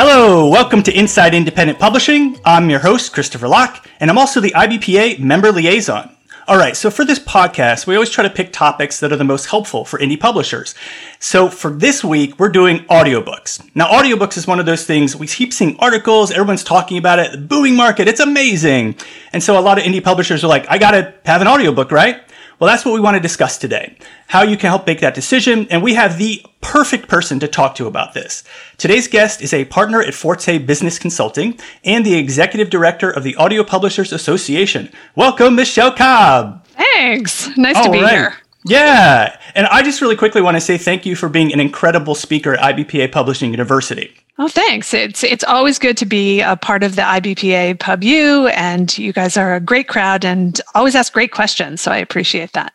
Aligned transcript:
Hello, 0.00 0.48
welcome 0.48 0.80
to 0.84 0.96
Inside 0.96 1.34
Independent 1.34 1.80
Publishing. 1.80 2.38
I'm 2.44 2.70
your 2.70 2.78
host, 2.78 3.12
Christopher 3.12 3.48
Locke, 3.48 3.84
and 3.98 4.08
I'm 4.08 4.16
also 4.16 4.40
the 4.40 4.52
IBPA 4.52 5.18
member 5.18 5.50
liaison. 5.50 6.14
All 6.46 6.56
right, 6.56 6.76
so 6.76 6.88
for 6.88 7.04
this 7.04 7.18
podcast, 7.18 7.84
we 7.84 7.96
always 7.96 8.08
try 8.08 8.22
to 8.22 8.30
pick 8.30 8.52
topics 8.52 9.00
that 9.00 9.10
are 9.10 9.16
the 9.16 9.24
most 9.24 9.46
helpful 9.46 9.84
for 9.84 9.98
indie 9.98 10.18
publishers. 10.18 10.76
So 11.18 11.48
for 11.48 11.72
this 11.72 12.04
week, 12.04 12.38
we're 12.38 12.48
doing 12.48 12.84
audiobooks. 12.84 13.68
Now, 13.74 13.88
audiobooks 13.88 14.36
is 14.36 14.46
one 14.46 14.60
of 14.60 14.66
those 14.66 14.86
things 14.86 15.16
we 15.16 15.26
keep 15.26 15.52
seeing 15.52 15.76
articles, 15.80 16.30
everyone's 16.30 16.62
talking 16.62 16.96
about 16.96 17.18
it, 17.18 17.32
the 17.32 17.38
booming 17.38 17.74
market, 17.74 18.06
it's 18.06 18.20
amazing. 18.20 18.94
And 19.32 19.42
so 19.42 19.58
a 19.58 19.60
lot 19.60 19.78
of 19.78 19.84
indie 19.84 20.04
publishers 20.04 20.44
are 20.44 20.48
like, 20.48 20.64
I 20.70 20.78
gotta 20.78 21.12
have 21.24 21.40
an 21.40 21.48
audiobook, 21.48 21.90
right? 21.90 22.22
Well, 22.58 22.68
that's 22.68 22.84
what 22.84 22.92
we 22.92 23.00
want 23.00 23.14
to 23.14 23.20
discuss 23.20 23.56
today. 23.56 23.96
How 24.26 24.42
you 24.42 24.56
can 24.56 24.68
help 24.68 24.86
make 24.86 25.00
that 25.00 25.14
decision. 25.14 25.68
And 25.70 25.80
we 25.80 25.94
have 25.94 26.18
the 26.18 26.44
perfect 26.60 27.08
person 27.08 27.38
to 27.40 27.46
talk 27.46 27.76
to 27.76 27.86
about 27.86 28.14
this. 28.14 28.42
Today's 28.78 29.06
guest 29.06 29.40
is 29.40 29.54
a 29.54 29.64
partner 29.66 30.02
at 30.02 30.12
Forte 30.12 30.58
Business 30.58 30.98
Consulting 30.98 31.58
and 31.84 32.04
the 32.04 32.16
executive 32.16 32.68
director 32.68 33.10
of 33.10 33.22
the 33.22 33.36
Audio 33.36 33.62
Publishers 33.62 34.12
Association. 34.12 34.90
Welcome, 35.14 35.54
Michelle 35.54 35.92
Cobb. 35.92 36.66
Thanks. 36.66 37.56
Nice 37.56 37.76
All 37.76 37.84
to 37.84 37.90
be 37.92 38.02
right. 38.02 38.10
here. 38.10 38.34
Yeah. 38.64 39.38
And 39.54 39.68
I 39.68 39.82
just 39.82 40.00
really 40.00 40.16
quickly 40.16 40.42
want 40.42 40.56
to 40.56 40.60
say 40.60 40.78
thank 40.78 41.06
you 41.06 41.14
for 41.14 41.28
being 41.28 41.52
an 41.52 41.60
incredible 41.60 42.16
speaker 42.16 42.54
at 42.54 42.76
IBPA 42.76 43.12
Publishing 43.12 43.52
University. 43.52 44.14
Oh, 44.40 44.46
thanks. 44.46 44.94
It's 44.94 45.24
it's 45.24 45.42
always 45.42 45.80
good 45.80 45.96
to 45.96 46.06
be 46.06 46.40
a 46.40 46.54
part 46.54 46.84
of 46.84 46.94
the 46.94 47.02
IBPA 47.02 47.80
Pub 47.80 48.04
U, 48.04 48.46
and 48.48 48.96
you 48.96 49.12
guys 49.12 49.36
are 49.36 49.56
a 49.56 49.60
great 49.60 49.88
crowd 49.88 50.24
and 50.24 50.60
always 50.76 50.94
ask 50.94 51.12
great 51.12 51.32
questions. 51.32 51.80
So 51.80 51.90
I 51.90 51.96
appreciate 51.96 52.52
that. 52.52 52.72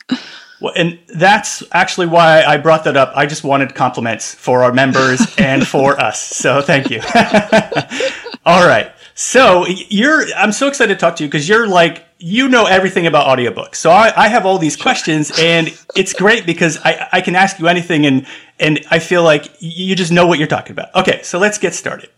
Well, 0.59 0.73
and 0.75 0.99
that's 1.15 1.63
actually 1.73 2.07
why 2.07 2.43
I 2.43 2.57
brought 2.57 2.83
that 2.85 2.97
up. 2.97 3.11
I 3.15 3.25
just 3.25 3.43
wanted 3.43 3.75
compliments 3.75 4.33
for 4.33 4.63
our 4.63 4.71
members 4.73 5.21
and 5.37 5.67
for 5.67 5.99
us. 5.99 6.21
So 6.21 6.61
thank 6.61 6.89
you. 6.89 7.01
All 8.45 8.65
right. 8.65 8.91
So 9.15 9.65
you're, 9.67 10.25
I'm 10.35 10.51
so 10.51 10.67
excited 10.67 10.93
to 10.93 10.99
talk 10.99 11.17
to 11.17 11.23
you 11.23 11.29
because 11.29 11.47
you're 11.47 11.67
like, 11.67 12.05
you 12.25 12.47
know 12.47 12.65
everything 12.65 13.05
about 13.05 13.27
audiobooks. 13.27 13.75
So 13.75 13.91
I, 13.91 14.13
I 14.15 14.27
have 14.29 14.45
all 14.45 14.57
these 14.57 14.77
questions 14.77 15.29
and 15.37 15.77
it's 15.93 16.13
great 16.13 16.45
because 16.45 16.77
I, 16.77 17.09
I 17.11 17.21
can 17.21 17.35
ask 17.35 17.59
you 17.59 17.67
anything 17.67 18.05
and, 18.05 18.25
and 18.61 18.79
I 18.89 18.99
feel 18.99 19.23
like 19.23 19.51
you 19.59 19.93
just 19.93 20.09
know 20.09 20.25
what 20.25 20.39
you're 20.39 20.47
talking 20.47 20.71
about. 20.71 20.95
Okay. 20.95 21.21
So 21.23 21.37
let's 21.37 21.57
get 21.57 21.73
started. 21.73 22.09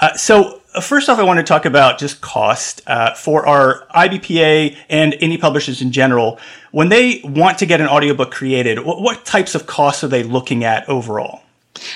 Uh, 0.00 0.12
so 0.16 0.60
uh, 0.74 0.82
first 0.82 1.08
off, 1.08 1.18
I 1.18 1.22
want 1.22 1.38
to 1.38 1.42
talk 1.42 1.64
about 1.64 1.98
just 1.98 2.20
cost 2.20 2.82
uh, 2.86 3.14
for 3.14 3.46
our 3.46 3.86
IBPA 3.94 4.76
and 4.90 5.14
indie 5.14 5.40
publishers 5.40 5.80
in 5.80 5.92
general. 5.92 6.38
When 6.70 6.90
they 6.90 7.22
want 7.24 7.56
to 7.60 7.66
get 7.66 7.80
an 7.80 7.88
audiobook 7.88 8.32
created, 8.32 8.80
what, 8.80 9.00
what 9.00 9.24
types 9.24 9.54
of 9.54 9.64
costs 9.66 10.04
are 10.04 10.08
they 10.08 10.24
looking 10.24 10.62
at 10.62 10.86
overall? 10.90 11.40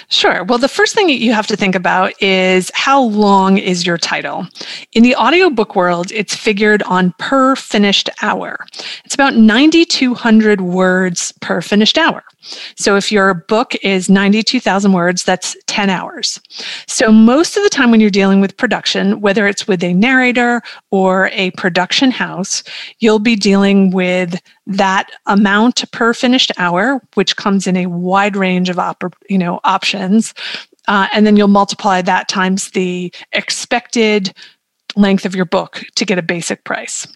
Sure. 0.09 0.45
Well, 0.45 0.59
the 0.59 0.69
first 0.69 0.95
thing 0.95 1.09
you 1.09 1.33
have 1.33 1.47
to 1.49 1.57
think 1.57 1.75
about 1.75 2.21
is 2.23 2.71
how 2.75 3.03
long 3.03 3.59
is 3.59 3.87
your 3.87 3.99
title? 3.99 4.47
In 4.93 5.03
the 5.03 5.15
audiobook 5.17 5.77
world, 5.77 6.11
it's 6.13 6.35
figured 6.35 6.83
on 6.85 7.15
per 7.19 7.55
finished 7.57 8.11
hour. 8.23 8.67
It's 9.05 9.15
about 9.15 9.37
9,200 9.37 10.61
words 10.61 11.33
per 11.41 11.61
finished 11.61 11.99
hour. 11.99 12.25
So 12.77 12.97
if 12.97 13.11
your 13.11 13.35
book 13.35 13.75
is 13.83 14.09
92,000 14.09 14.93
words, 14.93 15.25
that's 15.25 15.57
10 15.67 15.91
hours. 15.91 16.41
So 16.87 17.11
most 17.11 17.57
of 17.57 17.63
the 17.63 17.69
time 17.69 17.91
when 17.91 18.01
you're 18.01 18.11
dealing 18.11 18.41
with 18.41 18.57
production, 18.57 19.21
whether 19.21 19.47
it's 19.47 19.67
with 19.67 19.83
a 19.83 19.93
narrator 19.93 20.63
or 20.91 21.29
a 21.33 21.51
production 21.53 22.11
house, 22.11 22.63
you'll 23.01 23.19
be 23.19 23.37
dealing 23.37 23.91
with 23.91 24.41
that 24.67 25.11
amount 25.27 25.91
per 25.93 26.15
finished 26.15 26.53
hour, 26.59 27.03
which 27.15 27.37
comes 27.37 27.67
in 27.67 27.77
a 27.77 27.87
wide 27.87 28.37
range 28.37 28.69
of 28.69 28.79
op- 28.79 29.17
you 29.29 29.39
know 29.39 29.61
options, 29.65 30.35
uh, 30.87 31.09
and 31.13 31.27
then 31.27 31.37
you'll 31.37 31.49
multiply 31.49 32.03
that 32.03 32.29
times 32.29 32.71
the 32.71 33.13
expected 33.33 34.33
length 34.97 35.25
of 35.25 35.35
your 35.35 35.45
book 35.45 35.85
to 35.95 36.05
get 36.05 36.19
a 36.19 36.23
basic 36.23 36.65
price. 36.65 37.07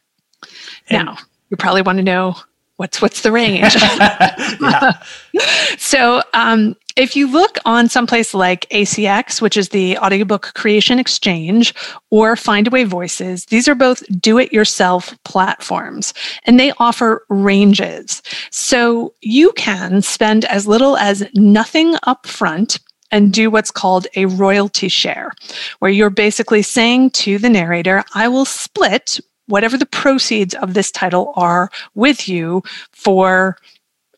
And 0.89 1.07
now, 1.07 1.19
you 1.51 1.57
probably 1.57 1.83
want 1.83 1.99
to 1.99 2.05
know 2.05 2.37
what's 2.83 3.01
what's 3.01 3.23
the 3.23 3.31
range? 3.31 3.77
So 5.79 6.23
um, 6.35 6.77
if 6.97 7.17
you 7.17 7.31
look 7.31 7.57
on 7.65 7.89
someplace 7.89 8.35
like 8.35 8.69
acx 8.71 9.41
which 9.41 9.57
is 9.57 9.71
the 9.71 9.97
audiobook 9.99 10.53
creation 10.55 10.99
exchange 10.99 11.75
or 12.11 12.35
findaway 12.35 12.85
voices 12.85 13.47
these 13.47 13.67
are 13.67 13.75
both 13.75 14.03
do-it-yourself 14.21 15.15
platforms 15.25 16.13
and 16.45 16.59
they 16.59 16.73
offer 16.79 17.25
ranges. 17.29 18.21
So 18.51 19.15
you 19.21 19.53
can 19.53 20.03
spend 20.03 20.45
as 20.47 20.67
little 20.67 20.97
as 20.97 21.25
nothing 21.35 21.95
up 22.03 22.27
front 22.27 22.79
and 23.13 23.33
do 23.33 23.51
what's 23.51 23.71
called 23.71 24.07
a 24.17 24.27
royalty 24.27 24.89
share, 24.89 25.33
where 25.79 25.91
you're 25.91 26.11
basically 26.11 26.63
saying 26.63 27.11
to 27.11 27.39
the 27.39 27.51
narrator, 27.51 28.03
I 28.15 28.27
will 28.29 28.47
split 28.47 29.21
whatever 29.53 29.77
the 29.77 29.85
proceeds 29.85 30.55
of 30.55 30.73
this 30.73 30.91
title 30.91 31.35
are 31.37 31.71
with 31.95 32.27
you 32.27 32.63
for, 32.93 33.59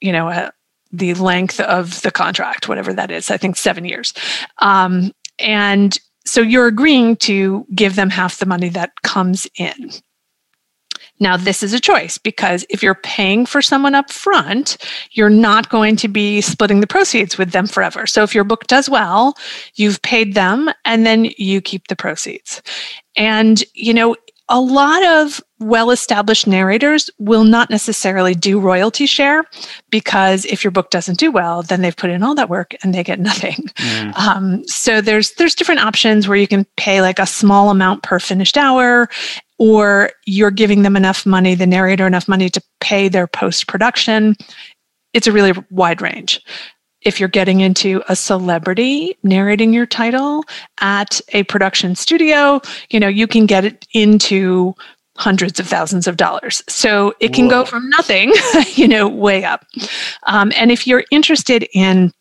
you 0.01 0.13
know, 0.13 0.29
uh, 0.29 0.51
the 0.93 1.13
length 1.15 1.59
of 1.59 2.01
the 2.03 2.13
contract, 2.13 2.69
whatever 2.69 2.93
that 2.93 3.11
is. 3.11 3.33
I 3.33 3.37
think 3.37 3.57
seven 3.57 3.85
years. 3.85 4.15
Um, 4.59 5.13
and 5.41 5.99
so 6.25 6.41
you're 6.41 6.69
agreeing 6.69 7.17
to 7.17 7.67
give 7.75 7.97
them 7.97 8.11
half 8.11 8.39
the 8.39 8.47
money 8.47 8.69
that 8.69 9.03
comes 9.03 9.49
in. 9.59 9.91
Now, 11.21 11.37
this 11.37 11.63
is 11.63 11.73
a 11.73 11.81
choice 11.81 12.17
because 12.17 12.65
if 12.71 12.83
you're 12.83 12.95
paying 12.95 13.47
for 13.47 13.63
someone 13.63 13.95
up 13.95 14.11
front, 14.13 14.77
you're 15.13 15.31
not 15.31 15.69
going 15.69 15.97
to 15.97 16.09
be 16.09 16.41
splitting 16.41 16.81
the 16.81 16.87
proceeds 16.87 17.39
with 17.39 17.51
them 17.51 17.67
forever. 17.67 18.07
So 18.07 18.23
if 18.23 18.35
your 18.35 18.45
book 18.45 18.67
does 18.67 18.89
well, 18.89 19.35
you've 19.75 20.03
paid 20.03 20.35
them 20.35 20.71
and 20.85 21.07
then 21.07 21.31
you 21.39 21.61
keep 21.61 21.89
the 21.89 21.97
proceeds. 21.97 22.63
And, 23.17 23.63
you 23.75 23.95
know, 23.95 24.17
a 24.49 24.61
lot 24.61 25.05
of 25.05 25.41
well 25.59 25.91
established 25.91 26.47
narrators 26.47 27.09
will 27.19 27.45
not 27.45 27.71
necessarily 27.71 28.35
do 28.35 28.61
royalty 28.61 29.07
share 29.07 29.45
because 29.91 30.45
if 30.45 30.63
your 30.63 30.71
book 30.71 30.91
doesn't 30.91 31.19
do 31.19 31.33
well 31.33 31.63
then 31.63 31.81
they've 31.81 31.97
put 31.97 32.11
in 32.11 32.23
all 32.23 32.35
that 32.35 32.51
work 32.51 32.75
and 32.83 32.95
they 32.95 33.03
get 33.03 33.19
nothing. 33.31 33.55
Mm. 33.77 34.19
um, 34.19 34.69
so 34.69 35.01
there's 35.01 35.33
there's 35.35 35.55
different 35.55 35.81
options 35.81 36.29
where 36.29 36.37
you 36.37 36.49
can 36.49 36.67
pay 36.77 37.01
like 37.01 37.19
a 37.19 37.27
small 37.27 37.71
amount 37.71 38.03
per 38.03 38.19
finished 38.19 38.59
hour 38.59 39.09
or 39.59 40.11
you're 40.27 40.51
giving 40.51 40.83
them 40.83 40.97
enough 40.97 41.25
money 41.25 41.55
the 41.55 41.67
narrator 41.67 42.07
enough 42.07 42.29
money 42.29 42.49
to 42.51 42.63
pay 42.81 43.09
their 43.09 43.27
post 43.27 43.67
production 43.67 44.37
it's 45.15 45.27
a 45.27 45.33
really 45.33 45.53
wide 45.71 46.03
range 46.03 46.43
if 47.05 47.21
you're 47.21 47.29
getting 47.29 47.61
into 47.61 48.03
a 48.09 48.17
celebrity 48.17 49.17
narrating 49.23 49.73
your 49.73 49.87
title 49.87 50.45
at 50.81 51.21
a 51.31 51.43
production 51.45 51.95
studio, 51.95 52.61
you 52.91 52.99
know, 52.99 53.09
you 53.09 53.27
can 53.27 53.47
get 53.47 53.65
it 53.65 53.87
into 53.93 54.75
hundreds 55.17 55.61
of 55.61 55.69
thousands 55.69 56.07
of 56.07 56.17
dollars. 56.17 56.63
So 56.69 57.15
it 57.21 57.33
can 57.33 57.45
Whoa. 57.45 57.63
go 57.63 57.65
from 57.67 57.89
nothing, 57.91 58.33
you 58.75 58.89
know, 58.89 59.09
way 59.09 59.45
up. 59.45 59.65
Um, 60.25 60.53
and 60.57 60.73
if 60.73 60.87
you're 60.87 61.05
interested 61.11 61.69
in 61.73 62.13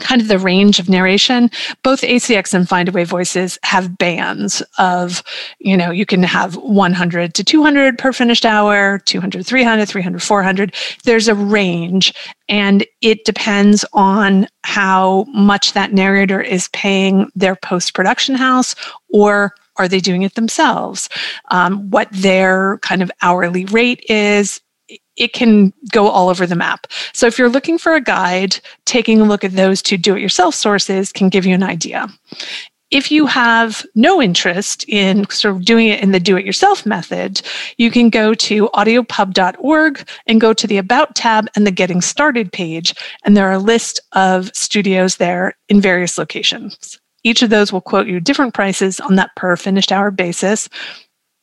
kind 0.00 0.20
of 0.20 0.28
the 0.28 0.38
range 0.38 0.78
of 0.78 0.88
narration 0.88 1.50
both 1.82 2.00
acx 2.02 2.52
and 2.52 2.66
findaway 2.66 3.06
voices 3.06 3.58
have 3.62 3.96
bands 3.96 4.62
of 4.78 5.22
you 5.58 5.76
know 5.76 5.90
you 5.90 6.04
can 6.04 6.22
have 6.22 6.56
100 6.56 7.34
to 7.34 7.44
200 7.44 7.98
per 7.98 8.12
finished 8.12 8.44
hour 8.44 8.98
200 9.00 9.46
300 9.46 9.86
300 9.86 10.22
400 10.22 10.74
there's 11.04 11.28
a 11.28 11.34
range 11.34 12.12
and 12.48 12.84
it 13.00 13.24
depends 13.24 13.84
on 13.92 14.46
how 14.64 15.24
much 15.28 15.72
that 15.72 15.92
narrator 15.92 16.40
is 16.40 16.68
paying 16.68 17.30
their 17.34 17.56
post 17.56 17.94
production 17.94 18.34
house 18.34 18.74
or 19.10 19.54
are 19.76 19.88
they 19.88 20.00
doing 20.00 20.22
it 20.22 20.34
themselves? 20.34 21.08
Um, 21.50 21.90
what 21.90 22.08
their 22.12 22.78
kind 22.78 23.02
of 23.02 23.10
hourly 23.22 23.64
rate 23.66 24.04
is 24.08 24.60
it 25.16 25.32
can 25.32 25.72
go 25.92 26.08
all 26.08 26.28
over 26.28 26.46
the 26.46 26.56
map. 26.56 26.86
So 27.12 27.26
if 27.26 27.38
you're 27.38 27.48
looking 27.48 27.78
for 27.78 27.94
a 27.94 28.00
guide, 28.00 28.58
taking 28.84 29.20
a 29.20 29.24
look 29.24 29.44
at 29.44 29.52
those 29.52 29.82
two 29.82 29.96
do 29.96 30.16
it 30.16 30.20
yourself 30.20 30.54
sources 30.54 31.12
can 31.12 31.28
give 31.28 31.46
you 31.46 31.54
an 31.54 31.62
idea. 31.62 32.08
If 32.90 33.10
you 33.10 33.26
have 33.26 33.84
no 33.94 34.22
interest 34.22 34.84
in 34.88 35.28
sort 35.28 35.56
of 35.56 35.64
doing 35.64 35.88
it 35.88 36.00
in 36.00 36.12
the 36.12 36.20
do 36.20 36.36
it 36.36 36.44
yourself 36.44 36.86
method, 36.86 37.42
you 37.76 37.90
can 37.90 38.08
go 38.08 38.34
to 38.34 38.68
audiopub.org 38.68 40.08
and 40.26 40.40
go 40.40 40.52
to 40.52 40.66
the 40.66 40.78
About 40.78 41.16
tab 41.16 41.48
and 41.56 41.66
the 41.66 41.72
Getting 41.72 42.00
Started 42.00 42.52
page. 42.52 42.94
And 43.24 43.36
there 43.36 43.48
are 43.48 43.54
a 43.54 43.58
list 43.58 44.00
of 44.12 44.54
studios 44.54 45.16
there 45.16 45.56
in 45.68 45.80
various 45.80 46.18
locations. 46.18 47.00
Each 47.24 47.42
of 47.42 47.50
those 47.50 47.72
will 47.72 47.80
quote 47.80 48.06
you 48.06 48.20
different 48.20 48.54
prices 48.54 49.00
on 49.00 49.16
that 49.16 49.34
per 49.34 49.56
finished 49.56 49.90
hour 49.90 50.10
basis 50.10 50.68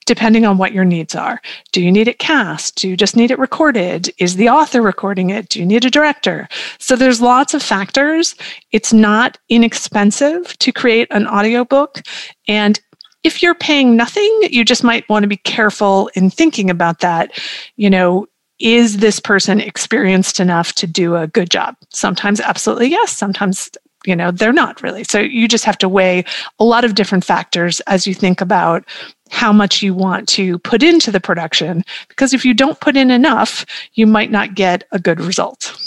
depending 0.05 0.45
on 0.45 0.57
what 0.57 0.73
your 0.73 0.85
needs 0.85 1.15
are. 1.15 1.41
Do 1.71 1.81
you 1.81 1.91
need 1.91 2.07
it 2.07 2.19
cast? 2.19 2.75
Do 2.75 2.89
you 2.89 2.97
just 2.97 3.15
need 3.15 3.31
it 3.31 3.39
recorded? 3.39 4.11
Is 4.17 4.35
the 4.35 4.49
author 4.49 4.81
recording 4.81 5.29
it? 5.29 5.49
Do 5.49 5.59
you 5.59 5.65
need 5.65 5.85
a 5.85 5.89
director? 5.89 6.47
So 6.79 6.95
there's 6.95 7.21
lots 7.21 7.53
of 7.53 7.61
factors. 7.61 8.35
It's 8.71 8.93
not 8.93 9.37
inexpensive 9.49 10.57
to 10.59 10.71
create 10.71 11.07
an 11.11 11.27
audiobook. 11.27 12.01
And 12.47 12.79
if 13.23 13.43
you're 13.43 13.55
paying 13.55 13.95
nothing, 13.95 14.39
you 14.49 14.65
just 14.65 14.83
might 14.83 15.07
want 15.07 15.23
to 15.23 15.29
be 15.29 15.37
careful 15.37 16.09
in 16.15 16.29
thinking 16.29 16.69
about 16.69 16.99
that. 16.99 17.39
You 17.75 17.89
know, 17.89 18.27
is 18.59 18.97
this 18.97 19.19
person 19.19 19.59
experienced 19.59 20.39
enough 20.39 20.73
to 20.73 20.87
do 20.87 21.15
a 21.15 21.27
good 21.27 21.49
job? 21.49 21.75
Sometimes 21.89 22.39
absolutely 22.39 22.87
yes, 22.87 23.15
sometimes 23.15 23.69
you 24.05 24.15
know, 24.15 24.31
they're 24.31 24.53
not 24.53 24.81
really. 24.81 25.03
So 25.03 25.19
you 25.19 25.47
just 25.47 25.65
have 25.65 25.77
to 25.79 25.89
weigh 25.89 26.23
a 26.59 26.63
lot 26.63 26.85
of 26.85 26.95
different 26.95 27.23
factors 27.23 27.79
as 27.81 28.07
you 28.07 28.13
think 28.13 28.41
about 28.41 28.83
how 29.29 29.53
much 29.53 29.81
you 29.81 29.93
want 29.93 30.27
to 30.29 30.59
put 30.59 30.83
into 30.83 31.11
the 31.11 31.19
production. 31.19 31.83
Because 32.09 32.33
if 32.33 32.43
you 32.43 32.53
don't 32.53 32.79
put 32.79 32.97
in 32.97 33.11
enough, 33.11 33.65
you 33.93 34.07
might 34.07 34.31
not 34.31 34.55
get 34.55 34.83
a 34.91 34.99
good 34.99 35.21
result. 35.21 35.77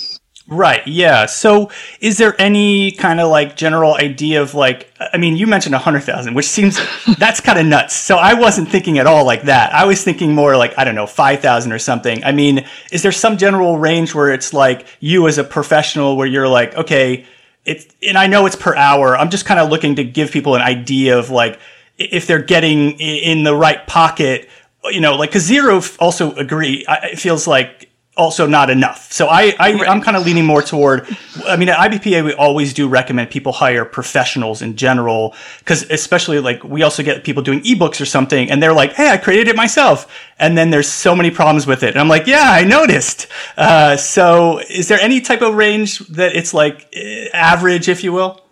Right. 0.46 0.86
Yeah. 0.86 1.24
So, 1.24 1.70
is 2.00 2.18
there 2.18 2.38
any 2.38 2.92
kind 2.92 3.18
of 3.18 3.30
like 3.30 3.56
general 3.56 3.94
idea 3.94 4.42
of 4.42 4.54
like? 4.54 4.92
I 5.00 5.16
mean, 5.16 5.38
you 5.38 5.46
mentioned 5.46 5.74
a 5.74 5.78
hundred 5.78 6.02
thousand, 6.02 6.34
which 6.34 6.44
seems 6.44 6.78
that's 7.18 7.40
kind 7.40 7.58
of 7.58 7.64
nuts. 7.64 7.94
So 7.94 8.18
I 8.18 8.34
wasn't 8.34 8.68
thinking 8.68 8.98
at 8.98 9.06
all 9.06 9.24
like 9.24 9.44
that. 9.44 9.72
I 9.72 9.86
was 9.86 10.04
thinking 10.04 10.34
more 10.34 10.54
like 10.58 10.78
I 10.78 10.84
don't 10.84 10.94
know, 10.94 11.06
five 11.06 11.40
thousand 11.40 11.72
or 11.72 11.78
something. 11.78 12.22
I 12.24 12.32
mean, 12.32 12.66
is 12.92 13.02
there 13.02 13.12
some 13.12 13.38
general 13.38 13.78
range 13.78 14.14
where 14.14 14.34
it's 14.34 14.52
like 14.52 14.86
you 15.00 15.26
as 15.28 15.38
a 15.38 15.44
professional, 15.44 16.14
where 16.18 16.26
you're 16.26 16.48
like, 16.48 16.74
okay, 16.74 17.24
it's 17.64 17.86
and 18.02 18.18
I 18.18 18.26
know 18.26 18.46
it's 18.46 18.56
per 18.56 18.74
hour. 18.76 19.16
I'm 19.16 19.30
just 19.30 19.46
kind 19.46 19.60
of 19.60 19.70
looking 19.70 19.96
to 19.96 20.04
give 20.04 20.30
people 20.30 20.54
an 20.54 20.62
idea 20.62 21.18
of 21.18 21.30
like 21.30 21.58
if 21.98 22.26
they're 22.26 22.42
getting 22.42 22.98
in 22.98 23.44
the 23.44 23.54
right 23.54 23.86
pocket. 23.86 24.48
You 24.84 25.00
know, 25.00 25.16
like 25.16 25.30
because 25.30 25.44
zero 25.44 25.80
also 25.98 26.34
agree. 26.34 26.84
It 26.88 27.18
feels 27.18 27.46
like 27.46 27.83
also 28.16 28.46
not 28.46 28.70
enough. 28.70 29.12
So 29.12 29.26
I, 29.26 29.54
I. 29.58 29.84
I'm 29.86 30.00
kind 30.00 30.16
of 30.16 30.24
leaning 30.24 30.44
more 30.44 30.62
toward. 30.62 31.06
I 31.46 31.56
mean, 31.56 31.68
at 31.68 31.78
IBPA 31.90 32.24
we 32.24 32.32
always 32.34 32.72
do 32.72 32.88
recommend 32.88 33.30
people 33.30 33.52
hire 33.52 33.84
professionals 33.84 34.62
in 34.62 34.76
general 34.76 35.34
because 35.58 35.88
especially 35.90 36.38
like 36.38 36.62
we 36.62 36.82
also 36.82 37.02
get 37.02 37.24
people 37.24 37.42
doing 37.42 37.60
ebooks 37.62 38.00
or 38.00 38.06
something 38.06 38.50
and 38.50 38.62
they're 38.62 38.72
like, 38.72 38.92
hey, 38.92 39.10
I 39.10 39.16
created 39.16 39.48
it 39.48 39.56
myself, 39.56 40.12
and 40.38 40.56
then 40.56 40.70
there's 40.70 40.88
so 40.88 41.16
many 41.16 41.30
problems 41.30 41.66
with 41.66 41.82
it, 41.82 41.90
and 41.90 41.98
I'm 41.98 42.08
like, 42.08 42.26
yeah, 42.26 42.50
I 42.50 42.64
noticed. 42.64 43.26
Uh, 43.56 43.96
so 43.96 44.60
is 44.70 44.88
there 44.88 45.00
any 45.00 45.20
type 45.20 45.42
of 45.42 45.54
range 45.54 45.98
that 46.10 46.36
it's 46.36 46.54
like 46.54 46.88
eh, 46.92 47.28
average, 47.32 47.88
if 47.88 48.04
you 48.04 48.12
will? 48.12 48.43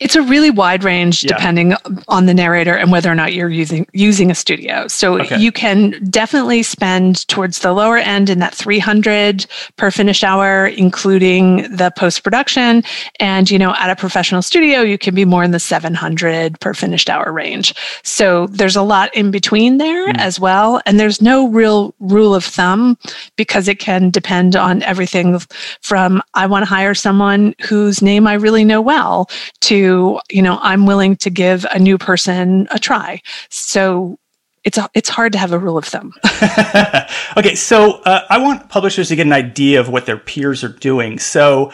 It's 0.00 0.16
a 0.16 0.22
really 0.22 0.50
wide 0.50 0.82
range 0.82 1.22
yeah. 1.22 1.36
depending 1.36 1.74
on 2.08 2.24
the 2.24 2.32
narrator 2.32 2.74
and 2.74 2.90
whether 2.90 3.12
or 3.12 3.14
not 3.14 3.34
you're 3.34 3.50
using 3.50 3.86
using 3.92 4.30
a 4.30 4.34
studio. 4.34 4.88
So 4.88 5.20
okay. 5.20 5.38
you 5.38 5.52
can 5.52 6.02
definitely 6.08 6.62
spend 6.62 7.28
towards 7.28 7.58
the 7.58 7.74
lower 7.74 7.98
end 7.98 8.30
in 8.30 8.38
that 8.38 8.54
300 8.54 9.44
per 9.76 9.90
finished 9.90 10.24
hour 10.24 10.66
including 10.66 11.76
the 11.76 11.92
post 11.96 12.24
production 12.24 12.82
and 13.18 13.50
you 13.50 13.58
know 13.58 13.74
at 13.78 13.90
a 13.90 13.96
professional 13.96 14.40
studio 14.40 14.80
you 14.80 14.96
can 14.96 15.14
be 15.14 15.26
more 15.26 15.44
in 15.44 15.50
the 15.50 15.60
700 15.60 16.58
per 16.60 16.72
finished 16.72 17.10
hour 17.10 17.30
range. 17.30 17.74
So 18.02 18.46
there's 18.46 18.76
a 18.76 18.82
lot 18.82 19.14
in 19.14 19.30
between 19.30 19.76
there 19.76 20.08
mm. 20.08 20.18
as 20.18 20.40
well 20.40 20.80
and 20.86 20.98
there's 20.98 21.20
no 21.20 21.48
real 21.48 21.94
rule 22.00 22.34
of 22.34 22.44
thumb 22.44 22.96
because 23.36 23.68
it 23.68 23.78
can 23.78 24.08
depend 24.08 24.56
on 24.56 24.82
everything 24.82 25.38
from 25.82 26.22
I 26.32 26.46
want 26.46 26.62
to 26.62 26.68
hire 26.68 26.94
someone 26.94 27.54
whose 27.60 28.00
name 28.00 28.26
I 28.26 28.34
really 28.34 28.64
know 28.64 28.80
well 28.80 29.28
to 29.62 29.89
you 30.30 30.42
know, 30.42 30.58
I'm 30.60 30.86
willing 30.86 31.16
to 31.16 31.30
give 31.30 31.66
a 31.72 31.78
new 31.78 31.98
person 31.98 32.68
a 32.70 32.78
try. 32.78 33.22
So 33.48 34.18
it's 34.64 34.78
it's 34.94 35.08
hard 35.08 35.32
to 35.32 35.38
have 35.38 35.52
a 35.52 35.58
rule 35.58 35.78
of 35.78 35.84
thumb. 35.84 36.12
okay, 37.36 37.54
so 37.54 38.00
uh, 38.02 38.26
I 38.28 38.38
want 38.38 38.68
publishers 38.68 39.08
to 39.08 39.16
get 39.16 39.26
an 39.26 39.32
idea 39.32 39.80
of 39.80 39.88
what 39.88 40.06
their 40.06 40.18
peers 40.18 40.62
are 40.62 40.68
doing. 40.68 41.18
So 41.18 41.72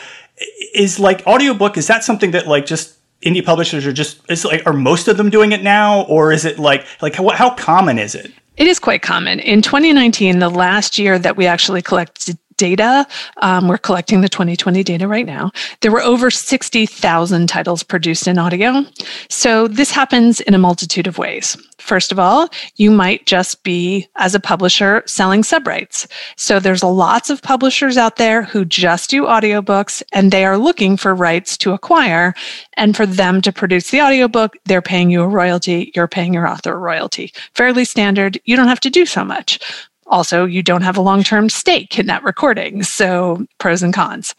is 0.74 0.98
like 1.00 1.26
audiobook 1.26 1.76
is 1.76 1.86
that 1.86 2.04
something 2.04 2.32
that 2.32 2.46
like 2.46 2.66
just 2.66 2.96
indie 3.22 3.44
publishers 3.44 3.86
are 3.86 3.92
just 3.92 4.20
is 4.30 4.44
like 4.44 4.66
are 4.66 4.72
most 4.72 5.08
of 5.08 5.16
them 5.16 5.30
doing 5.30 5.52
it 5.52 5.62
now 5.62 6.02
or 6.02 6.32
is 6.32 6.44
it 6.44 6.58
like 6.58 6.86
like 7.00 7.14
how, 7.14 7.28
how 7.30 7.50
common 7.54 7.98
is 7.98 8.14
it? 8.14 8.32
It 8.56 8.66
is 8.66 8.78
quite 8.78 9.02
common. 9.02 9.40
In 9.40 9.60
2019, 9.60 10.38
the 10.38 10.48
last 10.48 10.98
year 10.98 11.18
that 11.18 11.36
we 11.36 11.46
actually 11.46 11.82
collected 11.82 12.38
data. 12.56 13.06
Um, 13.38 13.68
we're 13.68 13.78
collecting 13.78 14.20
the 14.20 14.28
2020 14.28 14.82
data 14.82 15.08
right 15.08 15.26
now. 15.26 15.50
There 15.80 15.90
were 15.92 16.02
over 16.02 16.30
60,000 16.30 17.46
titles 17.48 17.82
produced 17.82 18.26
in 18.26 18.38
audio. 18.38 18.84
So 19.28 19.68
this 19.68 19.90
happens 19.90 20.40
in 20.40 20.54
a 20.54 20.58
multitude 20.58 21.06
of 21.06 21.18
ways. 21.18 21.56
First 21.78 22.10
of 22.10 22.18
all, 22.18 22.48
you 22.76 22.90
might 22.90 23.26
just 23.26 23.62
be, 23.62 24.08
as 24.16 24.34
a 24.34 24.40
publisher, 24.40 25.02
selling 25.06 25.42
subrights. 25.42 26.06
So 26.36 26.58
there's 26.58 26.82
lots 26.82 27.30
of 27.30 27.42
publishers 27.42 27.96
out 27.96 28.16
there 28.16 28.42
who 28.42 28.64
just 28.64 29.10
do 29.10 29.24
audiobooks 29.24 30.02
and 30.12 30.30
they 30.30 30.44
are 30.44 30.58
looking 30.58 30.96
for 30.96 31.14
rights 31.14 31.56
to 31.58 31.72
acquire. 31.72 32.34
And 32.74 32.96
for 32.96 33.06
them 33.06 33.42
to 33.42 33.52
produce 33.52 33.90
the 33.90 34.00
audiobook, 34.00 34.56
they're 34.64 34.82
paying 34.82 35.10
you 35.10 35.22
a 35.22 35.28
royalty, 35.28 35.92
you're 35.94 36.08
paying 36.08 36.34
your 36.34 36.48
author 36.48 36.74
a 36.74 36.78
royalty. 36.78 37.32
Fairly 37.54 37.84
standard. 37.84 38.40
You 38.44 38.56
don't 38.56 38.68
have 38.68 38.80
to 38.80 38.90
do 38.90 39.06
so 39.06 39.24
much. 39.24 39.60
Also, 40.08 40.44
you 40.44 40.62
don't 40.62 40.82
have 40.82 40.96
a 40.96 41.02
long 41.02 41.22
term 41.22 41.48
stake 41.48 41.98
in 41.98 42.06
that 42.06 42.22
recording. 42.22 42.82
So, 42.82 43.44
pros 43.58 43.82
and 43.82 43.92
cons. 43.92 44.34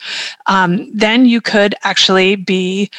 Um, 0.46 0.90
then 0.94 1.25
you 1.25 1.42
could 1.42 1.75
actually 1.84 2.36
be 2.36 2.90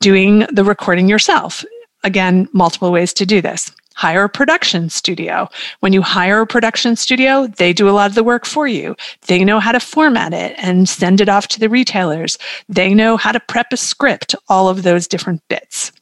doing 0.00 0.40
the 0.52 0.64
recording 0.64 1.08
yourself. 1.08 1.64
Again, 2.02 2.48
multiple 2.52 2.92
ways 2.92 3.14
to 3.14 3.24
do 3.24 3.40
this. 3.40 3.72
Hire 3.94 4.24
a 4.24 4.28
production 4.28 4.90
studio. 4.90 5.48
When 5.80 5.92
you 5.92 6.02
hire 6.02 6.40
a 6.40 6.46
production 6.46 6.96
studio, 6.96 7.46
they 7.46 7.72
do 7.72 7.88
a 7.88 7.92
lot 7.92 8.10
of 8.10 8.16
the 8.16 8.24
work 8.24 8.44
for 8.44 8.66
you. 8.66 8.96
They 9.28 9.44
know 9.44 9.60
how 9.60 9.70
to 9.72 9.78
format 9.78 10.34
it 10.34 10.56
and 10.58 10.88
send 10.88 11.20
it 11.20 11.28
off 11.28 11.46
to 11.48 11.60
the 11.60 11.68
retailers. 11.68 12.36
They 12.68 12.92
know 12.92 13.16
how 13.16 13.30
to 13.30 13.40
prep 13.40 13.72
a 13.72 13.76
script, 13.76 14.34
all 14.48 14.68
of 14.68 14.82
those 14.82 15.06
different 15.06 15.42
bits. 15.48 15.92